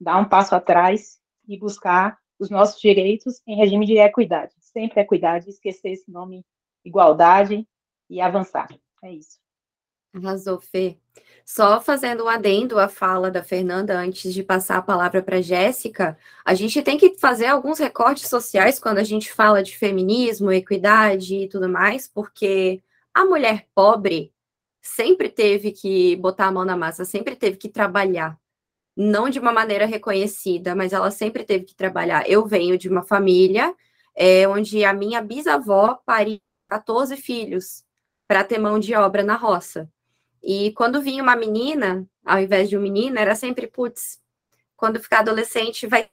[0.00, 4.52] dar um passo atrás e buscar os nossos direitos em regime de equidade.
[4.58, 6.44] Sempre equidade, esquecer esse nome
[6.84, 7.64] igualdade
[8.10, 8.68] e avançar.
[9.04, 9.38] É isso.
[10.12, 10.98] Arrasou, Fê.
[11.44, 16.18] Só fazendo um adendo à fala da Fernanda antes de passar a palavra para Jéssica,
[16.44, 21.36] a gente tem que fazer alguns recortes sociais quando a gente fala de feminismo, equidade
[21.36, 22.82] e tudo mais, porque
[23.18, 24.32] a mulher pobre
[24.80, 28.38] sempre teve que botar a mão na massa, sempre teve que trabalhar.
[28.96, 32.30] Não de uma maneira reconhecida, mas ela sempre teve que trabalhar.
[32.30, 33.74] Eu venho de uma família
[34.14, 37.84] é, onde a minha bisavó pariu 14 filhos
[38.28, 39.90] para ter mão de obra na roça.
[40.40, 44.22] E quando vinha uma menina, ao invés de um menino, era sempre, putz,
[44.76, 46.08] quando ficar adolescente vai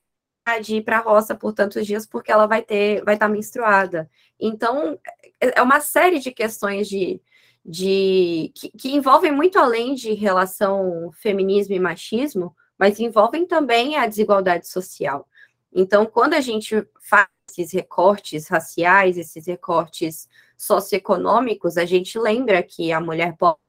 [0.62, 3.32] de ir para a roça por tantos dias porque ela vai ter, vai estar tá
[3.32, 4.10] menstruada.
[4.40, 4.98] Então,
[5.40, 7.20] é uma série de questões de,
[7.64, 14.08] de que, que, envolvem muito além de relação feminismo e machismo, mas envolvem também a
[14.08, 15.28] desigualdade social.
[15.74, 22.92] Então, quando a gente faz esses recortes raciais, esses recortes socioeconômicos, a gente lembra que
[22.92, 23.60] a mulher pobre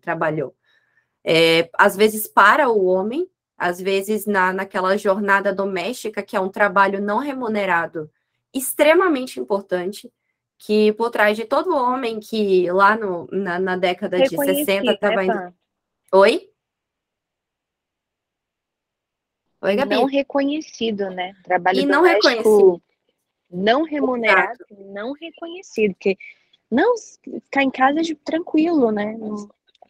[0.00, 0.54] trabalhou.
[1.24, 6.48] É, às vezes para o homem, às vezes na, naquela jornada doméstica, que é um
[6.48, 8.10] trabalho não remunerado,
[8.52, 10.10] extremamente importante,
[10.58, 15.16] que por trás de todo homem que lá no, na, na década de 60 estava
[15.16, 15.54] né, indo.
[16.12, 16.50] Oi?
[19.60, 19.94] Oi, Gabi.
[19.96, 21.34] Não reconhecido, né?
[21.42, 22.82] Trabalho e não reconhecido.
[23.50, 26.16] Não remunerado, não reconhecido, porque
[26.70, 29.16] não ficar em casa é tranquilo, né?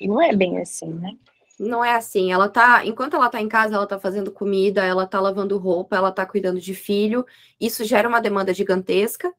[0.01, 1.17] Não é bem assim, né?
[1.59, 2.33] Não é assim.
[2.33, 5.97] Ela tá, enquanto ela tá em casa, ela tá fazendo comida, ela tá lavando roupa,
[5.97, 7.25] ela tá cuidando de filho.
[7.61, 9.33] Isso gera uma demanda gigantesca.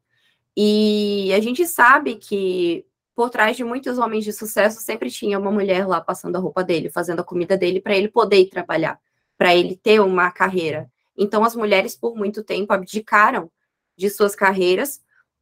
[0.56, 5.50] E a gente sabe que por trás de muitos homens de sucesso sempre tinha uma
[5.50, 9.00] mulher lá passando a roupa dele, fazendo a comida dele para ele poder trabalhar,
[9.36, 10.90] para ele ter uma carreira.
[11.16, 13.50] Então as mulheres por muito tempo abdicaram
[13.96, 15.00] de suas carreiras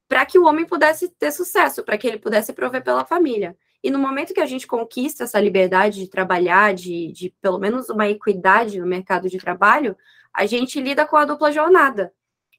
[0.09, 3.57] para que o homem pudesse ter sucesso, para que ele pudesse prover pela família.
[3.83, 7.89] E no momento que a gente conquista essa liberdade de trabalhar, de, de pelo menos
[7.89, 9.97] uma equidade no mercado de trabalho,
[10.33, 12.12] a gente lida com a dupla jornada.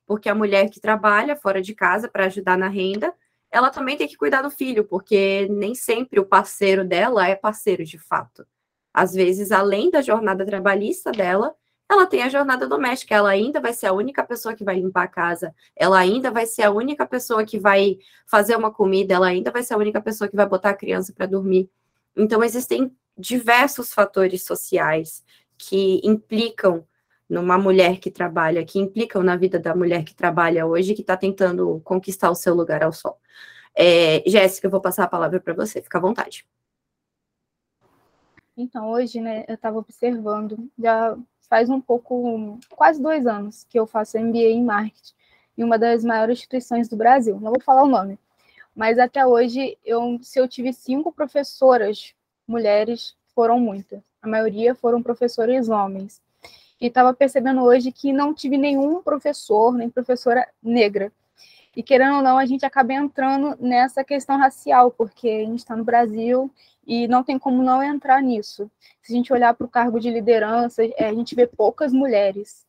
[0.06, 3.14] Porque a mulher que trabalha fora de casa para ajudar na renda,
[3.52, 7.84] ela também tem que cuidar do filho, porque nem sempre o parceiro dela é parceiro
[7.84, 8.46] de fato.
[8.94, 11.54] Às vezes, além da jornada trabalhista dela,
[11.90, 15.04] ela tem a jornada doméstica, ela ainda vai ser a única pessoa que vai limpar
[15.04, 19.28] a casa, ela ainda vai ser a única pessoa que vai fazer uma comida, ela
[19.28, 21.70] ainda vai ser a única pessoa que vai botar a criança para dormir.
[22.16, 25.24] Então, existem diversos fatores sociais
[25.58, 26.86] que implicam
[27.30, 31.18] numa mulher que trabalha, que implicam na vida da mulher que trabalha hoje, que está
[31.18, 33.20] tentando conquistar o seu lugar ao sol.
[33.76, 36.46] É, Jéssica, eu vou passar a palavra para você, fica à vontade.
[38.56, 41.16] Então, hoje, né, eu estava observando, já
[41.50, 45.14] faz um pouco, quase dois anos, que eu faço MBA em marketing
[45.58, 47.40] em uma das maiores instituições do Brasil.
[47.40, 48.20] Não vou falar o nome,
[48.76, 52.14] mas até hoje, eu, se eu tive cinco professoras
[52.48, 54.04] mulheres, foram muitas.
[54.22, 56.22] A maioria foram professores homens.
[56.80, 61.12] e estava percebendo hoje que não tive nenhum professor, nem professora negra.
[61.76, 65.76] E querendo ou não, a gente acaba entrando nessa questão racial, porque a gente está
[65.76, 66.52] no Brasil
[66.88, 68.72] e não tem como não entrar nisso.
[69.02, 72.66] Se a gente olhar para o cargo de liderança, é, a gente vê poucas mulheres,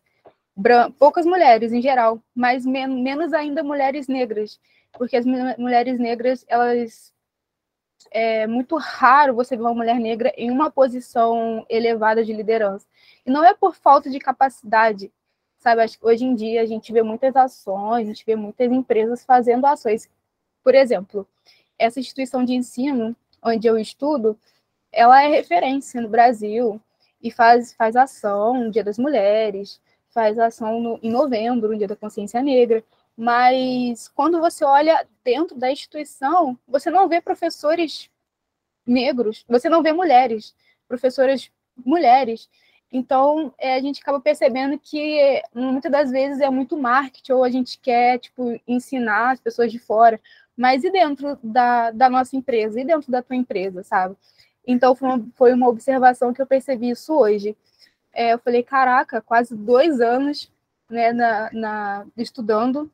[0.98, 4.60] poucas mulheres em geral, mas men menos ainda mulheres negras,
[4.92, 7.14] porque as mulheres negras, elas
[8.10, 12.86] é muito raro você ver uma mulher negra em uma posição elevada de liderança.
[13.26, 15.12] E não é por falta de capacidade,
[15.58, 15.82] sabe?
[15.82, 19.24] Acho que hoje em dia a gente vê muitas ações, a gente vê muitas empresas
[19.24, 20.08] fazendo ações.
[20.62, 21.28] Por exemplo,
[21.78, 24.38] essa instituição de ensino onde eu estudo,
[24.92, 26.80] ela é referência no Brasil
[27.22, 31.88] e faz, faz ação no Dia das Mulheres, faz ação no, em novembro, no Dia
[31.88, 32.82] da Consciência Negra,
[33.16, 38.08] mas quando você olha dentro da instituição, você não vê professores
[38.86, 40.54] negros, você não vê mulheres,
[40.86, 41.50] professoras
[41.84, 42.48] mulheres.
[42.90, 47.50] Então, é, a gente acaba percebendo que muitas das vezes é muito marketing, ou a
[47.50, 50.20] gente quer, tipo, ensinar as pessoas de fora,
[50.58, 54.16] mas e dentro da, da nossa empresa, e dentro da tua empresa, sabe?
[54.66, 57.56] Então, foi uma, foi uma observação que eu percebi isso hoje.
[58.12, 60.50] É, eu falei, caraca, quase dois anos
[60.90, 62.90] né, na, na, estudando,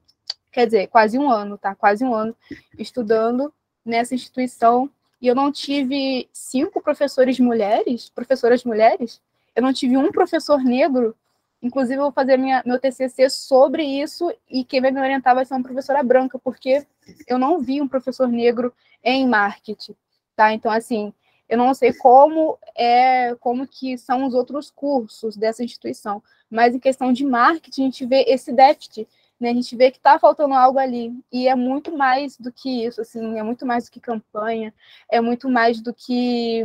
[0.52, 1.74] quer dizer, quase um ano, tá?
[1.74, 2.36] Quase um ano
[2.78, 9.22] estudando nessa instituição, e eu não tive cinco professores mulheres, professoras mulheres,
[9.56, 11.16] eu não tive um professor negro,
[11.62, 15.46] inclusive eu vou fazer minha, meu TCC sobre isso e quem vai me orientar vai
[15.46, 16.86] ser uma professora branca, porque
[17.26, 19.94] eu não vi um professor negro em marketing,
[20.36, 20.52] tá?
[20.52, 21.12] Então, assim,
[21.48, 26.78] eu não sei como é, como que são os outros cursos dessa instituição, mas em
[26.78, 29.50] questão de marketing a gente vê esse déficit, né?
[29.50, 33.00] A gente vê que está faltando algo ali e é muito mais do que isso,
[33.00, 34.72] assim, é muito mais do que campanha,
[35.10, 36.62] é muito mais do que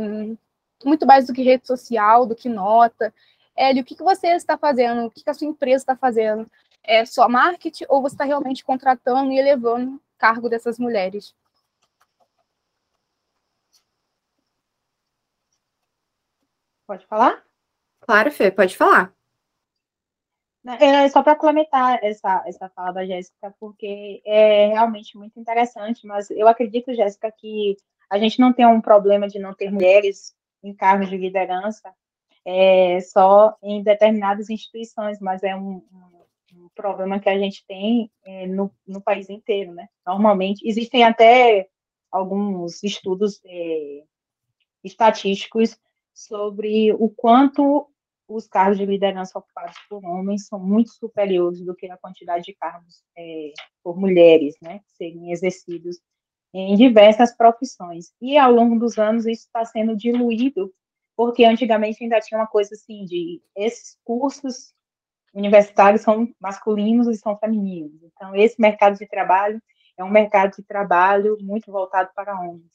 [0.84, 3.12] muito mais do que rede social, do que nota.
[3.54, 5.06] Hélio, o que, que você está fazendo?
[5.06, 6.50] O que, que a sua empresa está fazendo?
[6.82, 11.34] É só marketing ou você está realmente contratando e elevando cargo dessas mulheres?
[16.86, 17.42] Pode falar?
[18.00, 19.14] Claro, Fê, pode falar.
[20.78, 26.30] É só para complementar essa, essa fala da Jéssica, porque é realmente muito interessante, mas
[26.30, 27.76] eu acredito, Jéssica, que
[28.10, 31.90] a gente não tem um problema de não ter mulheres em cargos de liderança
[32.44, 36.19] é, só em determinadas instituições, mas é um, um,
[36.60, 39.88] um problema que a gente tem é, no, no país inteiro, né?
[40.06, 41.68] Normalmente, existem até
[42.10, 44.04] alguns estudos é,
[44.84, 45.78] estatísticos
[46.12, 47.88] sobre o quanto
[48.28, 52.54] os cargos de liderança ocupados por homens são muito superiores do que a quantidade de
[52.54, 55.98] cargos é, por mulheres, né, serem exercidos
[56.52, 58.12] em diversas profissões.
[58.20, 60.72] E ao longo dos anos isso está sendo diluído,
[61.16, 64.72] porque antigamente ainda tinha uma coisa assim de esses cursos
[65.32, 68.02] universitários são masculinos e são femininos.
[68.02, 69.60] Então esse mercado de trabalho
[69.96, 72.70] é um mercado de trabalho muito voltado para homens.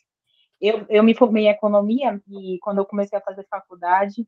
[0.62, 4.28] Eu, eu me formei em economia e quando eu comecei a fazer faculdade,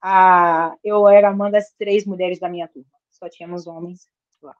[0.00, 2.90] a, eu era uma das três mulheres da minha turma.
[3.10, 4.08] Só tínhamos homens
[4.40, 4.54] lá,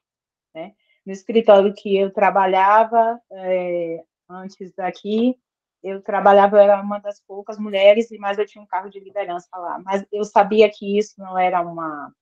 [0.54, 0.72] né?
[1.04, 5.38] No escritório que eu trabalhava, é, antes daqui,
[5.82, 9.48] eu trabalhava, eu era uma das poucas mulheres, mas eu tinha um cargo de liderança
[9.56, 9.78] lá.
[9.84, 12.12] Mas eu sabia que isso não era uma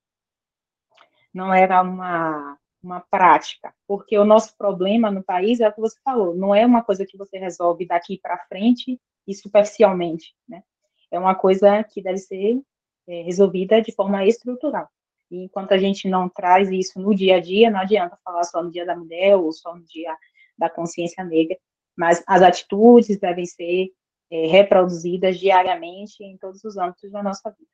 [1.35, 5.99] não era uma, uma prática, porque o nosso problema no país é o que você
[6.05, 10.63] falou, não é uma coisa que você resolve daqui para frente e superficialmente, né?
[11.11, 12.61] É uma coisa que deve ser
[13.07, 14.89] é, resolvida de forma estrutural.
[15.31, 18.63] E enquanto a gente não traz isso no dia a dia, não adianta falar só
[18.63, 20.17] no dia da mulher ou só no dia
[20.57, 21.59] da consciência negra,
[21.97, 23.91] mas as atitudes devem ser
[24.31, 27.71] é, reproduzidas diariamente em todos os âmbitos da nossa vida.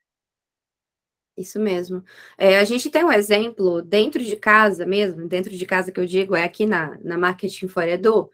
[1.40, 2.04] Isso mesmo.
[2.36, 6.04] É, a gente tem um exemplo dentro de casa mesmo, dentro de casa que eu
[6.04, 8.30] digo, é aqui na, na Marketing for Edu,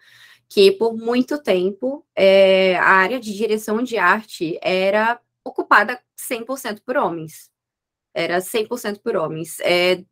[0.49, 6.97] que por muito tempo é, a área de direção de arte era ocupada 100% por
[6.97, 7.49] homens.
[8.13, 9.61] Era 100% por homens.
[9.61, 10.03] É,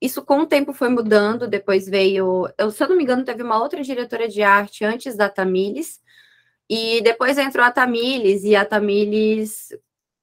[0.00, 3.42] isso com o tempo foi mudando, depois veio, eu, se eu não me engano, teve
[3.42, 6.00] uma outra diretora de arte antes da Tamires,
[6.68, 9.70] e depois entrou a Tamires, e a Tamires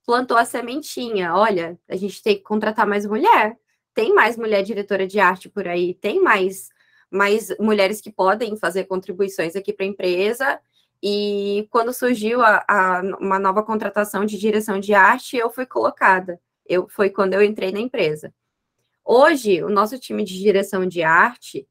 [0.06, 3.58] plantou a sementinha, olha, a gente tem que contratar mais mulher,
[3.93, 6.70] tem mais mulher diretora de arte por aí, tem mais,
[7.10, 10.60] mais mulheres que podem fazer contribuições aqui para a empresa,
[11.01, 16.39] e quando surgiu a, a, uma nova contratação de direção de arte, eu fui colocada,
[16.66, 18.34] eu, foi quando eu entrei na empresa.
[19.03, 21.68] Hoje, o nosso time de direção de arte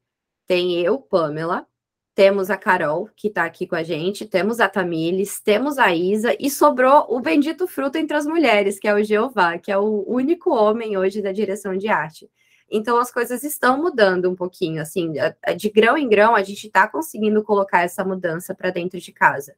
[0.47, 1.67] tem eu, Pamela,
[2.15, 6.33] temos a Carol, que está aqui com a gente, temos a Tamires, temos a Isa,
[6.39, 10.05] e sobrou o bendito fruto entre as mulheres, que é o Jeová, que é o
[10.07, 12.29] único homem hoje da direção de arte.
[12.71, 15.13] Então as coisas estão mudando um pouquinho, assim,
[15.57, 19.53] de grão em grão a gente está conseguindo colocar essa mudança para dentro de casa.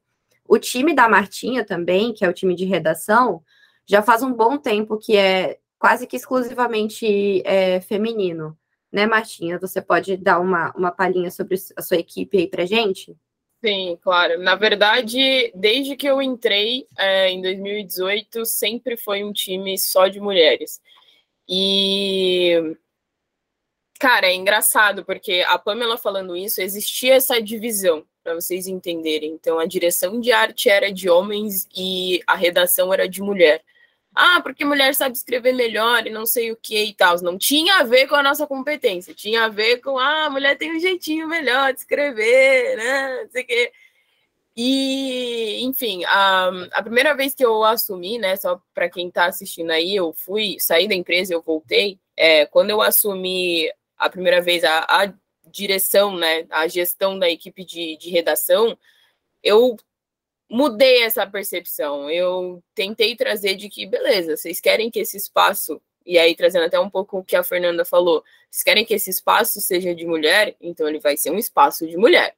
[0.48, 3.44] O time da Martinha também, que é o time de redação,
[3.86, 8.58] já faz um bom tempo que é quase que exclusivamente é, feminino.
[8.92, 9.60] Né, Martinha?
[9.60, 13.16] Você pode dar uma, uma palhinha sobre a sua equipe aí para gente?
[13.64, 14.40] Sim, claro.
[14.40, 20.20] Na verdade, desde que eu entrei é, em 2018, sempre foi um time só de
[20.20, 20.80] mulheres.
[21.50, 22.78] E
[24.00, 29.32] Cara, é engraçado, porque a Pamela falando isso, existia essa divisão, para vocês entenderem.
[29.32, 33.64] Então, a direção de arte era de homens e a redação era de mulher.
[34.20, 37.22] Ah, porque mulher sabe escrever melhor e não sei o que e tal.
[37.22, 40.58] Não tinha a ver com a nossa competência, tinha a ver com, ah, a mulher
[40.58, 43.22] tem um jeitinho melhor de escrever, né?
[43.24, 43.72] Não sei o quê.
[44.56, 49.70] E, enfim, a, a primeira vez que eu assumi, né, só para quem está assistindo
[49.70, 52.00] aí, eu fui, saí da empresa, eu voltei.
[52.18, 55.14] É, quando eu assumi a primeira vez a, a
[55.46, 58.76] direção, né, a gestão da equipe de, de redação,
[59.44, 59.78] eu
[60.50, 62.10] mudei essa percepção.
[62.10, 66.80] Eu tentei trazer de que, beleza, vocês querem que esse espaço, e aí trazendo até
[66.80, 70.56] um pouco o que a Fernanda falou, vocês querem que esse espaço seja de mulher,
[70.62, 72.36] então ele vai ser um espaço de mulher.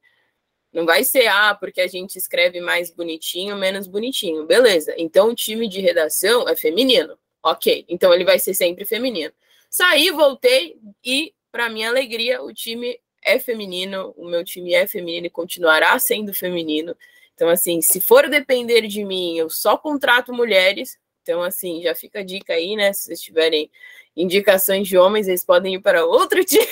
[0.71, 4.45] Não vai ser, ah, porque a gente escreve mais bonitinho, menos bonitinho.
[4.45, 4.93] Beleza.
[4.97, 7.17] Então o time de redação é feminino.
[7.43, 7.85] Ok.
[7.89, 9.33] Então ele vai ser sempre feminino.
[9.69, 15.27] Saí, voltei e para minha alegria, o time é feminino, o meu time é feminino
[15.27, 16.95] e continuará sendo feminino.
[17.39, 20.99] Então, assim, se for depender de mim, eu só contrato mulheres.
[21.21, 22.91] Então, assim, já fica a dica aí, né?
[22.91, 23.71] Se vocês tiverem
[24.13, 26.67] indicações de homens, eles podem ir para outro time.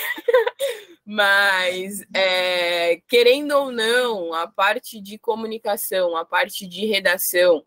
[1.06, 7.64] Mas, é, querendo ou não, a parte de comunicação, a parte de redação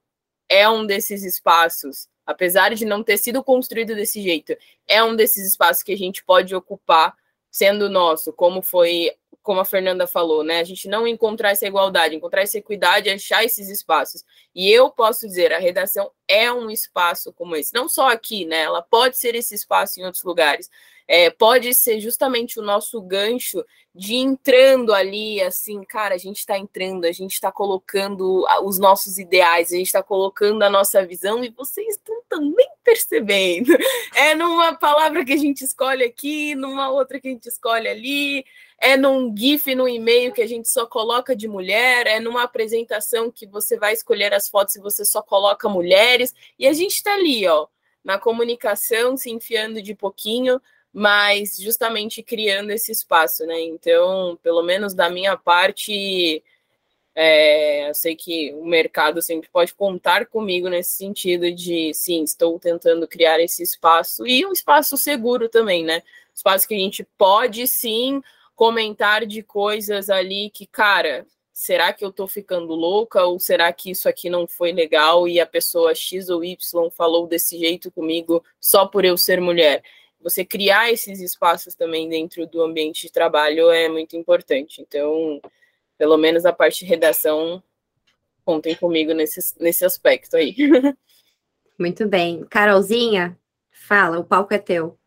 [0.47, 4.55] é um desses espaços apesar de não ter sido construído desse jeito,
[4.87, 7.15] é um desses espaços que a gente pode ocupar
[7.49, 9.11] sendo nosso, como foi,
[9.41, 10.59] como a Fernanda falou, né?
[10.59, 14.23] A gente não encontrar essa igualdade, encontrar essa equidade, achar esses espaços.
[14.53, 18.61] E eu posso dizer, a redação é um espaço como esse, não só aqui, né?
[18.61, 20.69] Ela pode ser esse espaço em outros lugares.
[21.07, 26.57] É, pode ser justamente o nosso gancho de entrando ali, assim, cara, a gente está
[26.57, 31.43] entrando, a gente está colocando os nossos ideais, a gente está colocando a nossa visão
[31.43, 33.71] e vocês estão também percebendo.
[34.13, 38.45] É numa palavra que a gente escolhe aqui, numa outra que a gente escolhe ali,
[38.81, 43.31] é num GIF, num e-mail que a gente só coloca de mulher, é numa apresentação
[43.31, 47.13] que você vai escolher as fotos e você só coloca mulheres, e a gente está
[47.13, 47.67] ali, ó,
[48.03, 50.59] na comunicação, se enfiando de pouquinho
[50.93, 53.61] mas justamente criando esse espaço, né?
[53.61, 56.43] Então, pelo menos da minha parte,
[57.15, 62.59] é, eu sei que o mercado sempre pode contar comigo nesse sentido de, sim, estou
[62.59, 66.03] tentando criar esse espaço e um espaço seguro também, né?
[66.33, 68.21] Espaço que a gente pode sim
[68.61, 73.89] comentar de coisas ali que, cara, será que eu tô ficando louca ou será que
[73.89, 78.45] isso aqui não foi legal e a pessoa X ou Y falou desse jeito comigo
[78.59, 79.81] só por eu ser mulher?
[80.21, 84.79] você criar esses espaços também dentro do ambiente de trabalho é muito importante.
[84.79, 85.41] Então,
[85.97, 87.63] pelo menos a parte de redação,
[88.45, 90.55] contem comigo nesse, nesse aspecto aí.
[91.79, 92.45] Muito bem.
[92.47, 93.35] Carolzinha,
[93.71, 95.00] fala, o palco é teu.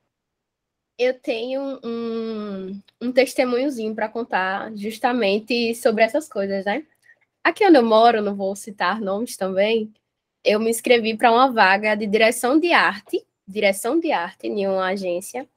[0.99, 6.87] Eu tenho um, um testemunhozinho para contar justamente sobre essas coisas, né?
[7.43, 9.93] Aqui onde eu moro, não vou citar nomes também,
[10.45, 14.87] eu me inscrevi para uma vaga de direção de arte direção de arte em uma
[14.87, 15.49] agência.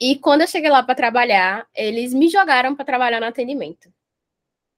[0.00, 3.92] E quando eu cheguei lá para trabalhar, eles me jogaram para trabalhar no atendimento.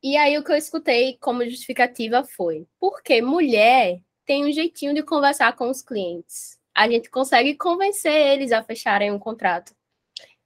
[0.03, 5.03] E aí o que eu escutei como justificativa foi: porque mulher tem um jeitinho de
[5.03, 6.59] conversar com os clientes.
[6.75, 9.75] A gente consegue convencer eles a fecharem um contrato.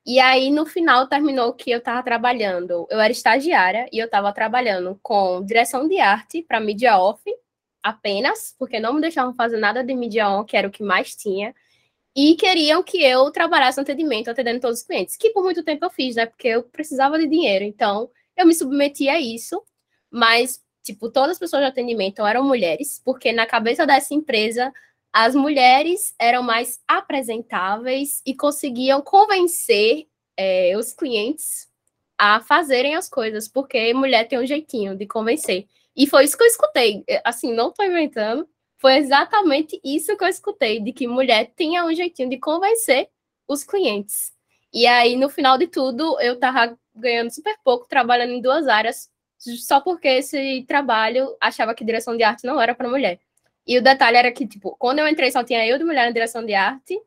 [0.07, 2.86] E aí, no final, terminou que eu estava trabalhando.
[2.90, 7.22] Eu era estagiária e eu estava trabalhando com direção de arte para Media Off
[7.82, 11.14] apenas, porque não me deixavam fazer nada de Media On, que era o que mais
[11.14, 11.55] tinha
[12.14, 15.84] e queriam que eu trabalhasse no atendimento, atendendo todos os clientes, que por muito tempo
[15.84, 16.26] eu fiz, né?
[16.26, 19.62] Porque eu precisava de dinheiro, então eu me submeti a isso,
[20.11, 24.72] mas, tipo, todas as pessoas de atendimento eram mulheres, porque na cabeça dessa empresa,
[25.12, 30.06] as mulheres eram mais apresentáveis e conseguiam convencer
[30.36, 31.68] é, os clientes
[32.16, 35.66] a fazerem as coisas, porque mulher tem um jeitinho de convencer.
[35.96, 37.04] E foi isso que eu escutei.
[37.24, 38.48] Assim, não tô inventando.
[38.78, 43.08] Foi exatamente isso que eu escutei, de que mulher tinha um jeitinho de convencer
[43.46, 44.32] os clientes.
[44.72, 49.11] E aí, no final de tudo, eu tava ganhando super pouco, trabalhando em duas áreas,
[49.38, 53.18] só porque esse trabalho achava que direção de arte não era para mulher.
[53.66, 56.12] E o detalhe era que, tipo, quando eu entrei, só tinha eu de mulher na
[56.12, 57.00] direção de arte,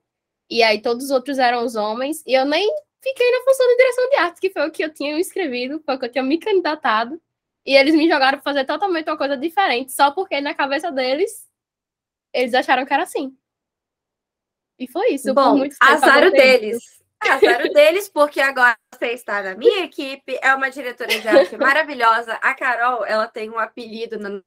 [0.49, 3.77] e aí todos os outros eram os homens, e eu nem fiquei na função de
[3.77, 6.23] direção de arte, que foi o que eu tinha escrevido, foi o que eu tinha
[6.23, 7.21] me candidatado,
[7.65, 11.47] e eles me jogaram para fazer totalmente uma coisa diferente, só porque na cabeça deles,
[12.33, 13.35] eles acharam que era assim.
[14.77, 15.33] E foi isso.
[15.33, 17.01] Bom, azar deles.
[17.19, 22.33] Azar deles, porque agora você está na minha equipe, é uma diretora de arte maravilhosa.
[22.41, 24.41] A Carol, ela tem um apelido na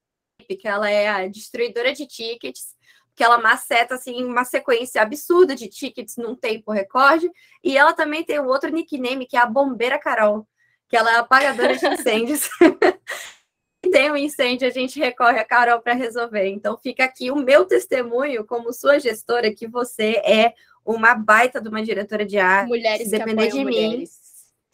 [0.54, 2.76] que ela é a destruidora de tickets,
[3.14, 7.30] que ela maceta assim uma sequência absurda de tickets num tempo recorde,
[7.64, 10.46] e ela também tem um outro nickname que é a Bombeira Carol,
[10.88, 12.48] que ela é apagadora de incêndios.
[13.90, 16.46] tem um incêndio, a gente recorre a Carol para resolver.
[16.48, 20.52] Então fica aqui o meu testemunho como sua gestora que você é
[20.84, 22.68] uma baita de uma diretora de arte.
[22.68, 23.98] Mulheres se depender de mulheres.
[23.98, 24.06] mim,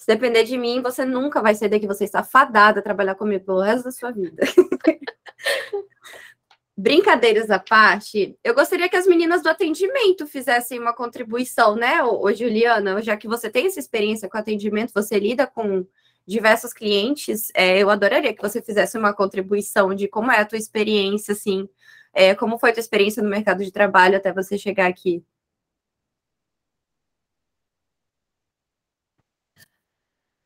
[0.02, 3.44] se depender de mim, você nunca vai sair daqui, você está fadada a trabalhar comigo
[3.44, 4.42] pelo resto da sua vida.
[6.76, 12.32] Brincadeiras à parte, eu gostaria que as meninas do atendimento fizessem uma contribuição, né, ô,
[12.32, 13.00] Juliana?
[13.00, 15.86] Já que você tem essa experiência com atendimento, você lida com
[16.26, 20.58] diversos clientes, é, eu adoraria que você fizesse uma contribuição de como é a tua
[20.58, 21.68] experiência, assim,
[22.12, 25.22] é, como foi a tua experiência no mercado de trabalho até você chegar aqui.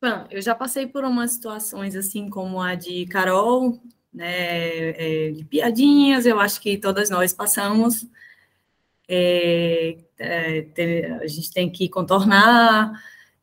[0.01, 3.81] Bom, eu já passei por umas situações assim como a de Carol,
[4.13, 8.07] né, é, de piadinhas, eu acho que todas nós passamos.
[9.09, 12.93] É, é, a gente tem que contornar,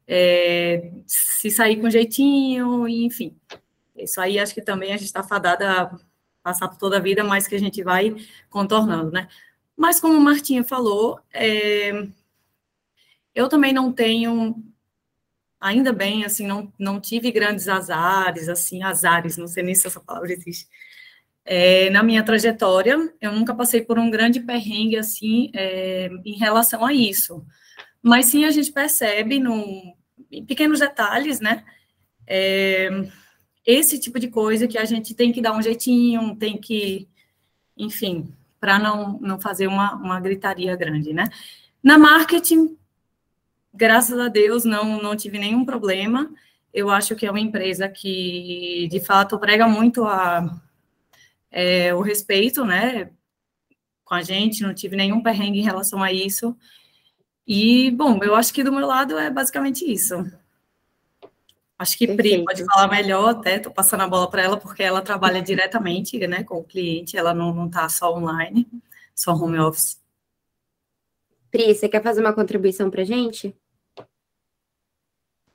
[0.08, 3.36] é, se sair com jeitinho, enfim.
[3.96, 6.00] Isso aí acho que também a gente está fadada a
[6.44, 8.16] passar por toda a vida, mas que a gente vai
[8.50, 9.28] contornando, né?
[9.76, 12.08] Mas como o Martinha falou, é,
[13.34, 14.56] eu também não tenho
[15.64, 20.00] ainda bem, assim, não, não tive grandes azares, assim, azares, não sei nem se essa
[20.00, 20.68] palavra existe.
[21.46, 26.86] É, na minha trajetória, eu nunca passei por um grande perrengue, assim, é, em relação
[26.86, 27.46] a isso.
[28.02, 29.96] Mas sim, a gente percebe no,
[30.30, 31.64] em pequenos detalhes, né,
[32.28, 32.90] é,
[33.66, 37.08] esse tipo de coisa que a gente tem que dar um jeitinho, tem que,
[37.78, 41.30] enfim, para não, não fazer uma, uma gritaria grande, né.
[41.82, 42.78] Na marketing,
[43.74, 46.32] graças a Deus, não, não tive nenhum problema.
[46.74, 50.60] Eu acho que é uma empresa que, de fato, prega muito a,
[51.52, 53.12] é, o respeito, né,
[54.04, 56.58] com a gente, não tive nenhum perrengue em relação a isso.
[57.48, 60.26] E, bom, eu acho que do meu lado é basicamente isso.
[61.78, 65.02] Acho que Pri pode falar melhor, até estou passando a bola para ela, porque ela
[65.02, 68.68] trabalha diretamente né, com o cliente, ela não está só online,
[69.14, 70.02] só home office.
[71.52, 73.56] Pri, você quer fazer uma contribuição para a gente?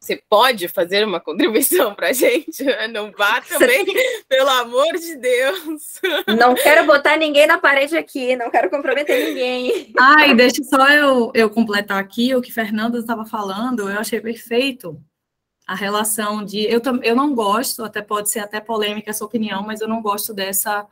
[0.01, 2.65] Você pode fazer uma contribuição para a gente?
[2.93, 3.85] Não vá também,
[4.29, 6.01] pelo amor de Deus.
[6.39, 9.93] Não quero botar ninguém na parede aqui, não quero comprometer ninguém.
[9.99, 15.01] Ai, deixa só eu, eu completar aqui o que Fernanda estava falando, eu achei perfeito
[15.67, 16.61] a relação de.
[16.61, 20.33] Eu, eu não gosto, até pode ser até polêmica essa opinião, mas eu não gosto
[20.33, 20.87] dessa.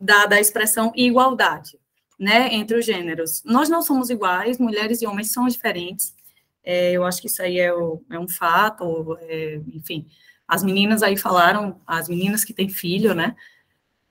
[0.00, 1.78] da, da expressão igualdade,
[2.18, 3.42] né, entre os gêneros.
[3.44, 6.14] Nós não somos iguais, mulheres e homens são diferentes
[6.62, 10.06] é, eu acho que isso aí é, o, é um fato, é, enfim.
[10.46, 13.36] As meninas aí falaram, as meninas que têm filho, né?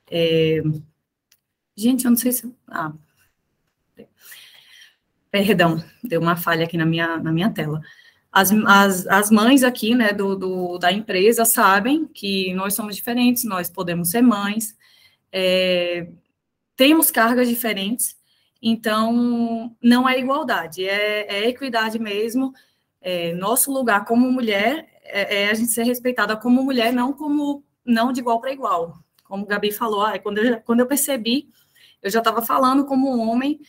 [0.10, 0.62] É,
[1.76, 2.54] gente, eu não sei se.
[2.68, 2.93] Ah,
[5.32, 7.82] perdão, deu uma falha aqui na minha, na minha tela.
[8.32, 13.43] As, as, as mães aqui, né, do, do, da empresa sabem que nós somos diferentes,
[13.43, 14.78] nós podemos ser mães,
[15.32, 16.08] é,
[16.76, 18.18] temos cargas diferentes,
[18.62, 22.53] então, não é igualdade, é, é equidade mesmo.
[23.01, 27.64] É, nosso lugar como mulher é, é, a gente ser respeitada como mulher, não como
[27.86, 28.97] não de igual para igual.
[29.24, 31.49] Como o Gabi falou, ah, quando, eu, quando eu percebi,
[32.01, 33.60] eu já estava falando como homem,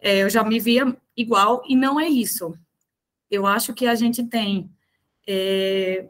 [0.00, 2.56] é, eu já me via igual, e não é isso.
[3.30, 4.70] Eu acho que a gente tem
[5.26, 6.08] é,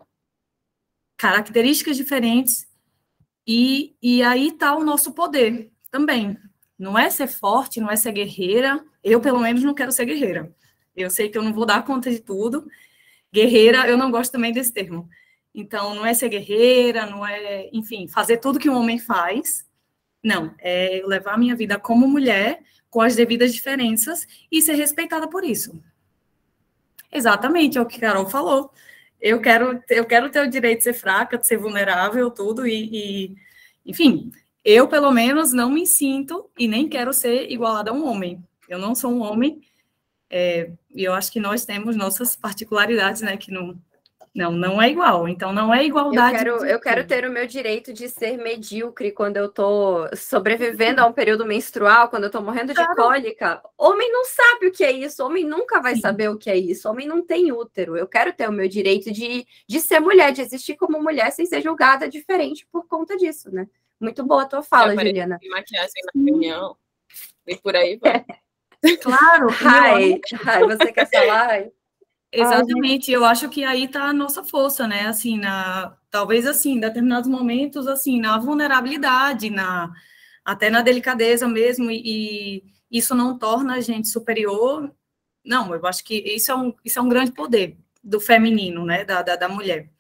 [1.17, 2.69] características diferentes,
[3.47, 6.39] e, e aí está o nosso poder também.
[6.79, 8.85] Não é ser forte, não é ser guerreira.
[9.03, 10.55] Eu, pelo menos, não quero ser guerreira.
[10.95, 12.69] Eu sei que eu não vou dar conta de tudo.
[13.33, 15.09] Guerreira, eu não gosto também desse termo.
[15.55, 19.67] Então, não é ser guerreira, não é, enfim, fazer tudo que um homem faz.
[20.23, 25.29] Não, é levar a minha vida como mulher, com as devidas diferenças, e ser respeitada
[25.29, 25.83] por isso.
[27.11, 28.71] Exatamente, é o que Carol falou.
[29.21, 32.91] Eu quero, eu quero ter o direito de ser fraca, de ser vulnerável, tudo, e,
[32.93, 33.37] e
[33.85, 34.31] enfim,
[34.65, 38.43] eu, pelo menos, não me sinto e nem quero ser igualada a um homem.
[38.69, 39.61] Eu não sou um homem,
[40.31, 43.77] é, e eu acho que nós temos nossas particularidades, né, que não,
[44.35, 45.27] Não, não é igual.
[45.27, 46.37] Então, não é igualdade.
[46.37, 51.01] Eu quero, eu quero ter o meu direito de ser medíocre quando eu tô sobrevivendo
[51.01, 53.61] a um período menstrual, quando eu tô morrendo de cólica.
[53.77, 56.03] Homem não sabe o que é isso, homem nunca vai Sim.
[56.03, 57.97] saber o que é isso, homem não tem útero.
[57.97, 61.47] Eu quero ter o meu direito de, de ser mulher, de existir como mulher sem
[61.47, 63.67] ser julgada diferente por conta disso, né?
[64.01, 65.39] Muito boa a tua fala, Juliana.
[65.51, 66.77] Maquiagem na reunião.
[67.47, 68.25] E por aí vai.
[69.03, 69.49] Claro.
[69.65, 71.67] Ai, ai, você quer falar?
[72.31, 75.07] Exatamente, eu acho que aí está a nossa força, né?
[75.07, 79.93] Assim, na, talvez assim, em determinados momentos, assim, na vulnerabilidade, na,
[80.45, 82.03] até na delicadeza mesmo, e,
[82.91, 84.95] e isso não torna a gente superior.
[85.45, 89.05] Não, eu acho que isso é um, isso é um grande poder do feminino, né?
[89.05, 89.91] Da, da, da mulher.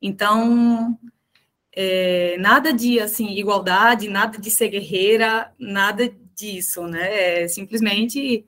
[0.00, 0.98] Então,
[1.74, 7.44] é, nada de assim igualdade, nada de ser guerreira, nada disso, né?
[7.44, 8.44] É simplesmente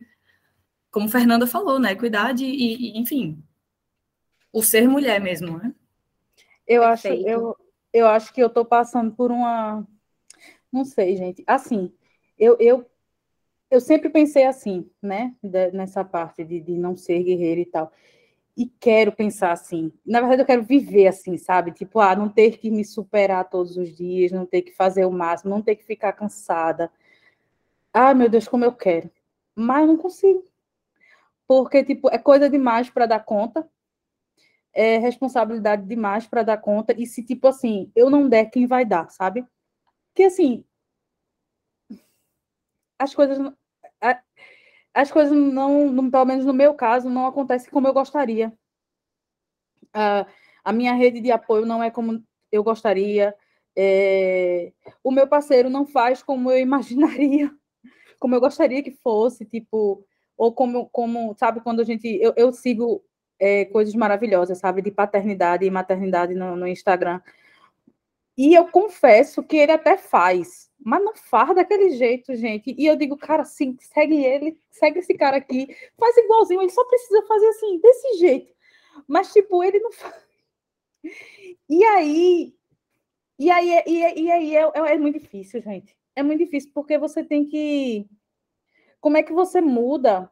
[0.91, 1.95] como Fernanda falou, né?
[1.97, 3.43] Cuidar de, e, e, enfim,
[4.53, 5.75] o ser mulher mesmo, né?
[6.67, 7.57] Eu acho, eu,
[7.93, 9.87] eu acho que eu estou passando por uma.
[10.73, 11.43] Não sei, gente.
[11.47, 11.93] Assim,
[12.39, 12.89] eu, eu,
[13.71, 15.35] eu sempre pensei assim, né?
[15.73, 17.93] nessa parte de, de não ser guerreira e tal.
[18.57, 19.93] E quero pensar assim.
[20.07, 21.73] Na verdade, eu quero viver assim, sabe?
[21.73, 25.11] Tipo, ah, não ter que me superar todos os dias, não ter que fazer o
[25.11, 26.91] máximo, não ter que ficar cansada.
[27.93, 29.11] Ah, meu Deus, como eu quero.
[29.57, 30.45] Mas não consigo
[31.47, 33.69] porque tipo é coisa demais para dar conta,
[34.73, 38.85] é responsabilidade demais para dar conta e se tipo assim eu não der quem vai
[38.85, 39.47] dar, sabe?
[40.15, 40.65] Que assim
[42.99, 43.39] as coisas
[44.95, 48.53] as coisas não, não, pelo menos no meu caso, não acontecem como eu gostaria.
[49.89, 50.25] Uh,
[50.65, 53.35] a minha rede de apoio não é como eu gostaria.
[53.77, 54.73] É,
[55.03, 57.51] o meu parceiro não faz como eu imaginaria,
[58.21, 59.45] como eu gostaria que fosse.
[59.45, 62.07] Tipo, ou como, como sabe, quando a gente.
[62.23, 63.05] Eu, eu sigo
[63.39, 67.21] é, coisas maravilhosas, sabe, de paternidade e maternidade no, no Instagram.
[68.37, 72.75] E eu confesso que ele até faz, mas não faz daquele jeito, gente.
[72.77, 75.69] E eu digo, cara, sim, segue ele, segue esse cara aqui,
[75.99, 78.53] faz igualzinho, ele só precisa fazer assim, desse jeito.
[79.07, 80.15] Mas, tipo, ele não faz.
[81.69, 82.55] E aí.
[83.39, 85.97] E aí, e, e aí é, é, é muito difícil, gente.
[86.17, 88.09] É muito difícil, porque você tem que
[89.05, 90.31] como é que você muda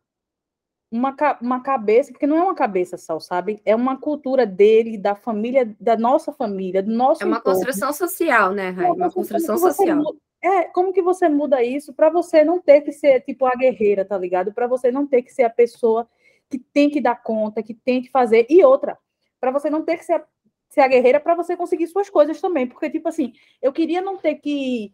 [0.93, 3.63] uma, uma cabeça, porque não é uma cabeça só, sabe?
[3.65, 7.61] É uma cultura dele, da família, da nossa família, do nosso É uma entorno.
[7.61, 8.91] construção social, né, Rai?
[8.91, 9.97] Uma construção social.
[9.97, 13.53] Muda, é, como que você muda isso para você não ter que ser tipo a
[13.57, 14.53] guerreira, tá ligado?
[14.53, 16.07] Para você não ter que ser a pessoa
[16.51, 18.47] que tem que dar conta, que tem que fazer.
[18.51, 18.99] E outra,
[19.41, 20.25] para você não ter que ser a,
[20.69, 23.33] ser a guerreira para você conseguir suas coisas também, porque tipo assim,
[23.63, 24.93] eu queria não ter que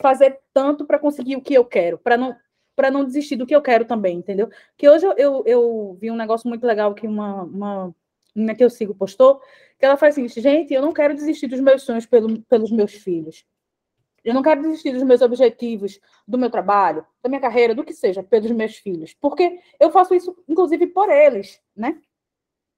[0.00, 2.36] fazer tanto para conseguir o que eu quero, para não
[2.76, 4.50] para não desistir do que eu quero também, entendeu?
[4.76, 7.94] Que hoje eu, eu, eu vi um negócio muito legal que uma, uma
[8.34, 9.40] menina que eu sigo postou,
[9.78, 12.92] que ela faz seguinte, gente, eu não quero desistir dos meus sonhos pelo, pelos meus
[12.92, 13.44] filhos.
[14.22, 17.94] Eu não quero desistir dos meus objetivos, do meu trabalho, da minha carreira, do que
[17.94, 19.14] seja, pelos meus filhos.
[19.20, 21.98] Porque eu faço isso, inclusive, por eles, né?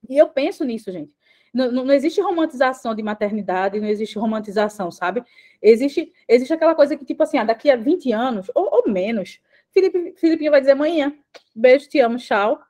[0.08, 1.12] E eu penso nisso, gente.
[1.52, 5.24] Não, não, existe romantização de maternidade, não existe romantização, sabe?
[5.62, 9.40] Existe, existe aquela coisa que, tipo assim, ah, daqui a 20 anos, ou, ou menos,
[9.72, 11.16] Felipe, Filipinho vai dizer amanhã,
[11.54, 12.60] beijo, te amo, tchau.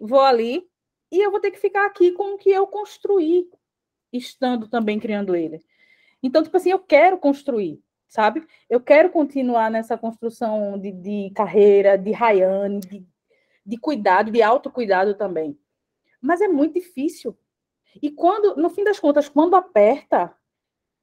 [0.00, 0.66] Vou ali
[1.10, 3.48] e eu vou ter que ficar aqui com o que eu construí,
[4.12, 5.60] estando também criando ele.
[6.22, 8.46] Então, tipo assim, eu quero construir, sabe?
[8.68, 13.06] Eu quero continuar nessa construção de, de carreira, de Rayane, de,
[13.64, 15.58] de cuidado, de autocuidado também.
[16.20, 17.36] Mas é muito difícil.
[18.00, 20.34] E quando, no fim das contas, quando aperta,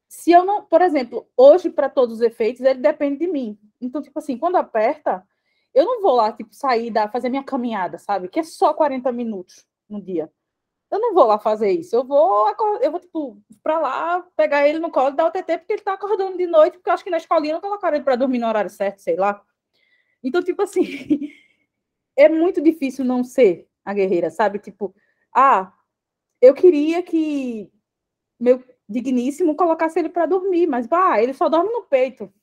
[0.10, 3.60] se eu não, por exemplo, hoje, para todos os efeitos, ele depende de mim.
[3.80, 5.24] Então, tipo assim, quando aperta,
[5.72, 8.28] eu não vou lá, tipo, sair, da, fazer minha caminhada, sabe?
[8.28, 10.32] Que é só 40 minutos no dia.
[10.90, 11.96] Eu não vou lá fazer isso.
[11.96, 12.48] Eu vou,
[12.82, 15.84] eu vou, tipo, pra lá, pegar ele no colo e dar o TT, porque ele
[15.84, 18.40] tá acordando de noite, porque eu acho que na escolinha não colocaram ele pra dormir
[18.40, 19.40] no horário certo, sei lá.
[20.24, 20.82] Então, tipo assim,
[22.18, 24.58] é muito difícil não ser a guerreira, sabe?
[24.58, 24.96] Tipo,
[25.36, 25.72] ah,
[26.42, 27.72] eu queria que
[28.40, 32.34] meu digníssimo colocasse ele para dormir, mas, bah, ele só dorme no peito.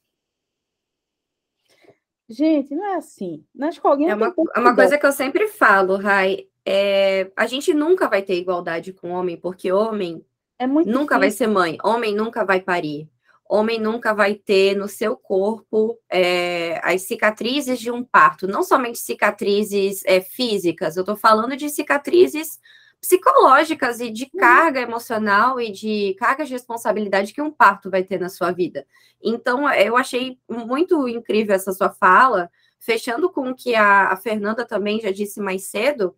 [2.28, 3.44] Gente, não é assim.
[3.54, 4.12] Na escolinha.
[4.12, 6.46] É uma, é uma coisa que eu sempre falo, Rai.
[6.64, 10.24] É, a gente nunca vai ter igualdade com homem, porque homem
[10.58, 11.18] é nunca difícil.
[11.18, 13.08] vai ser mãe, homem nunca vai parir,
[13.48, 18.98] homem nunca vai ter no seu corpo é, as cicatrizes de um parto, não somente
[18.98, 22.58] cicatrizes é, físicas, eu estou falando de cicatrizes
[23.00, 24.40] psicológicas e de uhum.
[24.40, 28.86] carga emocional e de carga de responsabilidade que um parto vai ter na sua vida.
[29.22, 34.64] Então, eu achei muito incrível essa sua fala, fechando com o que a, a Fernanda
[34.64, 36.16] também já disse mais cedo,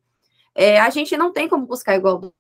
[0.54, 2.34] é, a gente não tem como buscar igualdade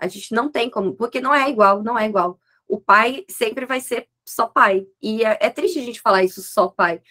[0.00, 2.38] A gente não tem como, porque não é igual, não é igual.
[2.68, 4.86] O pai sempre vai ser só pai.
[5.02, 7.02] E é, é triste a gente falar isso só pai.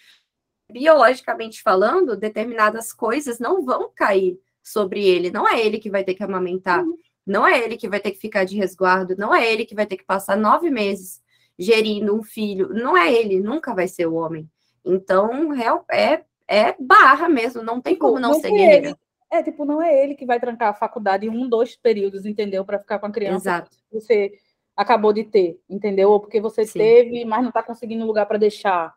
[0.70, 5.30] Biologicamente falando, determinadas coisas não vão cair sobre ele.
[5.30, 6.84] Não é ele que vai ter que amamentar.
[6.84, 6.96] Uhum.
[7.26, 9.16] Não é ele que vai ter que ficar de resguardo.
[9.16, 11.20] Não é ele que vai ter que passar nove meses
[11.58, 12.68] gerindo um filho.
[12.70, 14.48] Não é ele, nunca vai ser o homem.
[14.84, 15.52] Então,
[15.90, 18.88] é, é barra mesmo, não tem como não, não ser guerreira.
[18.88, 18.96] Ele.
[19.30, 22.64] É, tipo, não é ele que vai trancar a faculdade em um, dois períodos, entendeu?
[22.64, 23.70] Para ficar com a criança Exato.
[23.70, 24.32] que você
[24.76, 26.10] acabou de ter, entendeu?
[26.10, 26.80] Ou porque você Sim.
[26.80, 28.92] teve, mas não está conseguindo lugar para deixar,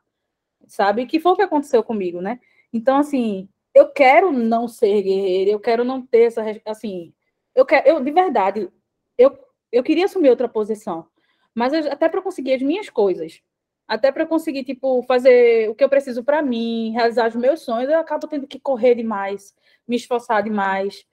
[0.65, 1.05] sabe?
[1.05, 2.39] Que foi o que aconteceu comigo, né?
[2.71, 7.13] Então, assim, eu quero não ser guerreira, eu quero não ter essa, assim,
[7.55, 8.69] eu quero, eu de verdade,
[9.17, 9.37] eu,
[9.71, 11.07] eu queria assumir outra posição,
[11.53, 13.41] mas eu, até para conseguir as minhas coisas,
[13.87, 17.89] até para conseguir tipo fazer o que eu preciso para mim, realizar os meus sonhos,
[17.89, 19.53] eu acabo tendo que correr demais,
[19.87, 21.05] me esforçar demais,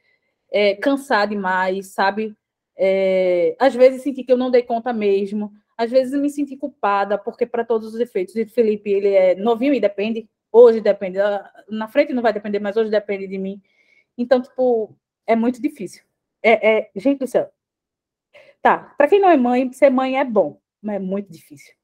[0.52, 2.34] é, cansar demais, sabe?
[2.76, 7.18] É, às vezes sentir que eu não dei conta mesmo, às vezes me sentir culpada,
[7.18, 11.18] porque para todos os efeitos, e Felipe, ele é novinho e depende, hoje depende,
[11.68, 13.60] na frente não vai depender, mas hoje depende de mim.
[14.16, 14.96] Então, tipo,
[15.26, 16.02] é muito difícil.
[16.42, 17.50] É, é gente do céu.
[18.62, 21.74] Tá, para quem não é mãe, ser mãe é bom, mas é muito difícil.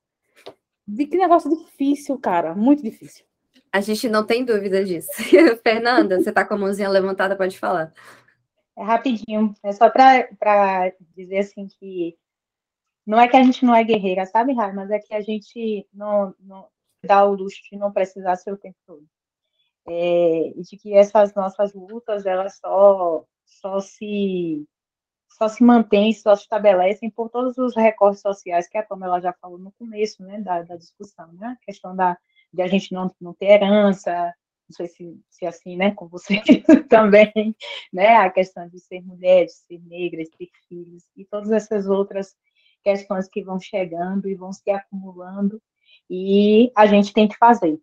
[0.86, 3.24] De que negócio difícil, cara, muito difícil.
[3.72, 5.10] A gente não tem dúvida disso.
[5.62, 7.92] Fernanda, você está com a mãozinha levantada, pode falar.
[8.76, 12.16] É rapidinho, é só para dizer assim que
[13.06, 14.72] não é que a gente não é guerreira, sabe, Rai?
[14.72, 16.68] Mas é que a gente não, não
[17.06, 19.04] dá o luxo de não precisar ser o tempo todo.
[19.88, 24.66] É, e de que essas nossas lutas, elas só, só se
[25.36, 29.32] só se mantêm, só se estabelecem por todos os recortes sociais que a Pamela já
[29.34, 32.16] falou no começo, né, da, da discussão, né, a questão da,
[32.52, 34.34] de a gente não, não ter herança,
[34.68, 36.40] não sei se, se é assim, né, com você
[36.88, 37.54] também,
[37.92, 41.86] né, a questão de ser mulher, de ser negra, de ter filhos, e todas essas
[41.86, 42.34] outras
[42.82, 45.60] questões que vão chegando e vão se acumulando,
[46.08, 47.78] e a gente tem que fazer,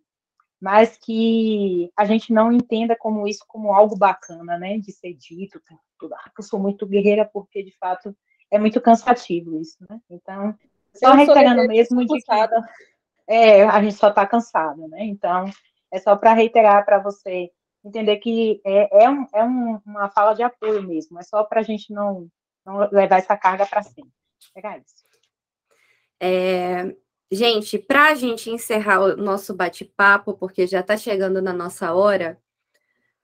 [0.60, 5.60] mas que a gente não entenda como isso como algo bacana, né, de ser dito,
[5.98, 8.16] tudo, ah, eu sou muito guerreira, porque, de fato,
[8.50, 10.54] é muito cansativo isso, né, então,
[10.94, 12.32] só reiterando mesmo de que,
[13.26, 15.44] é, a gente só está cansada, né, então,
[15.92, 17.50] é só para reiterar para você
[17.84, 21.60] entender que é, é, um, é um, uma fala de apoio mesmo, é só para
[21.60, 22.28] a gente não,
[22.64, 24.08] não levar essa carga para cima.
[24.54, 25.04] Pegar isso.
[26.20, 26.94] É,
[27.34, 32.38] Gente, para a gente encerrar o nosso bate-papo, porque já está chegando na nossa hora,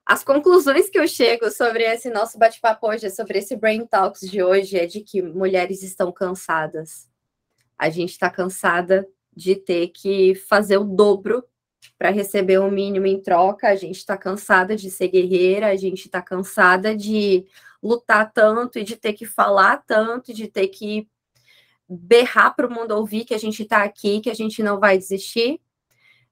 [0.05, 4.43] as conclusões que eu chego sobre esse nosso bate-papo hoje, sobre esse Brain Talks de
[4.43, 7.07] hoje, é de que mulheres estão cansadas.
[7.77, 11.41] A gente está cansada de ter que fazer o dobro
[11.97, 16.07] para receber o mínimo em troca, a gente está cansada de ser guerreira, a gente
[16.07, 17.45] está cansada de
[17.81, 21.07] lutar tanto e de ter que falar tanto, de ter que
[21.93, 24.97] berrar para o mundo ouvir que a gente está aqui, que a gente não vai
[24.97, 25.59] desistir.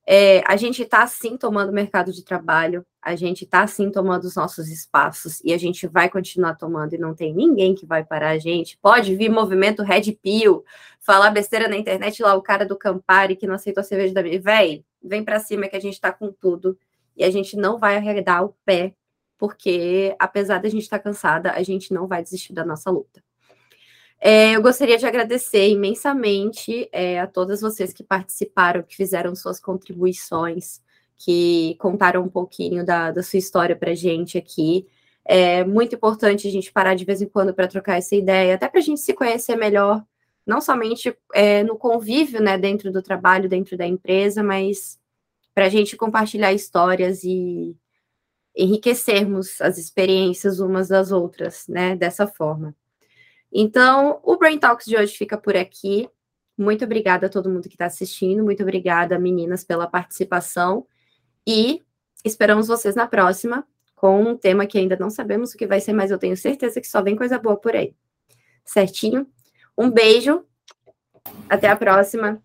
[0.08, 4.36] É, a gente está sim tomando mercado de trabalho, a gente está sim tomando os
[4.36, 8.30] nossos espaços e a gente vai continuar tomando e não tem ninguém que vai parar
[8.30, 8.78] a gente.
[8.82, 10.64] Pode vir movimento Red Pill,
[11.00, 14.24] falar besteira na internet lá, o cara do Campari que não aceitou a cerveja da
[14.24, 14.42] minha.
[14.42, 16.78] Véi, vem para cima que a gente está com tudo
[17.16, 18.96] e a gente não vai arredar o pé,
[19.38, 23.22] porque apesar da gente estar tá cansada, a gente não vai desistir da nossa luta.
[24.22, 29.60] É, eu gostaria de agradecer imensamente é, a todas vocês que participaram, que fizeram suas
[29.60, 30.82] contribuições,
[31.16, 34.88] que contaram um pouquinho da, da sua história para a gente aqui.
[35.24, 38.68] É muito importante a gente parar de vez em quando para trocar essa ideia, até
[38.68, 40.04] para a gente se conhecer melhor,
[40.46, 45.00] não somente é, no convívio, né, dentro do trabalho, dentro da empresa, mas
[45.54, 47.76] para a gente compartilhar histórias e
[48.56, 52.76] enriquecermos as experiências umas das outras, né, dessa forma.
[53.52, 56.10] Então, o Brain Talks de hoje fica por aqui.
[56.58, 58.44] Muito obrigada a todo mundo que está assistindo.
[58.44, 60.86] Muito obrigada, meninas, pela participação.
[61.48, 61.82] E
[62.24, 65.92] esperamos vocês na próxima com um tema que ainda não sabemos o que vai ser,
[65.92, 67.94] mas eu tenho certeza que só vem coisa boa por aí.
[68.64, 69.28] Certinho?
[69.78, 70.46] Um beijo.
[71.50, 72.42] Até a próxima.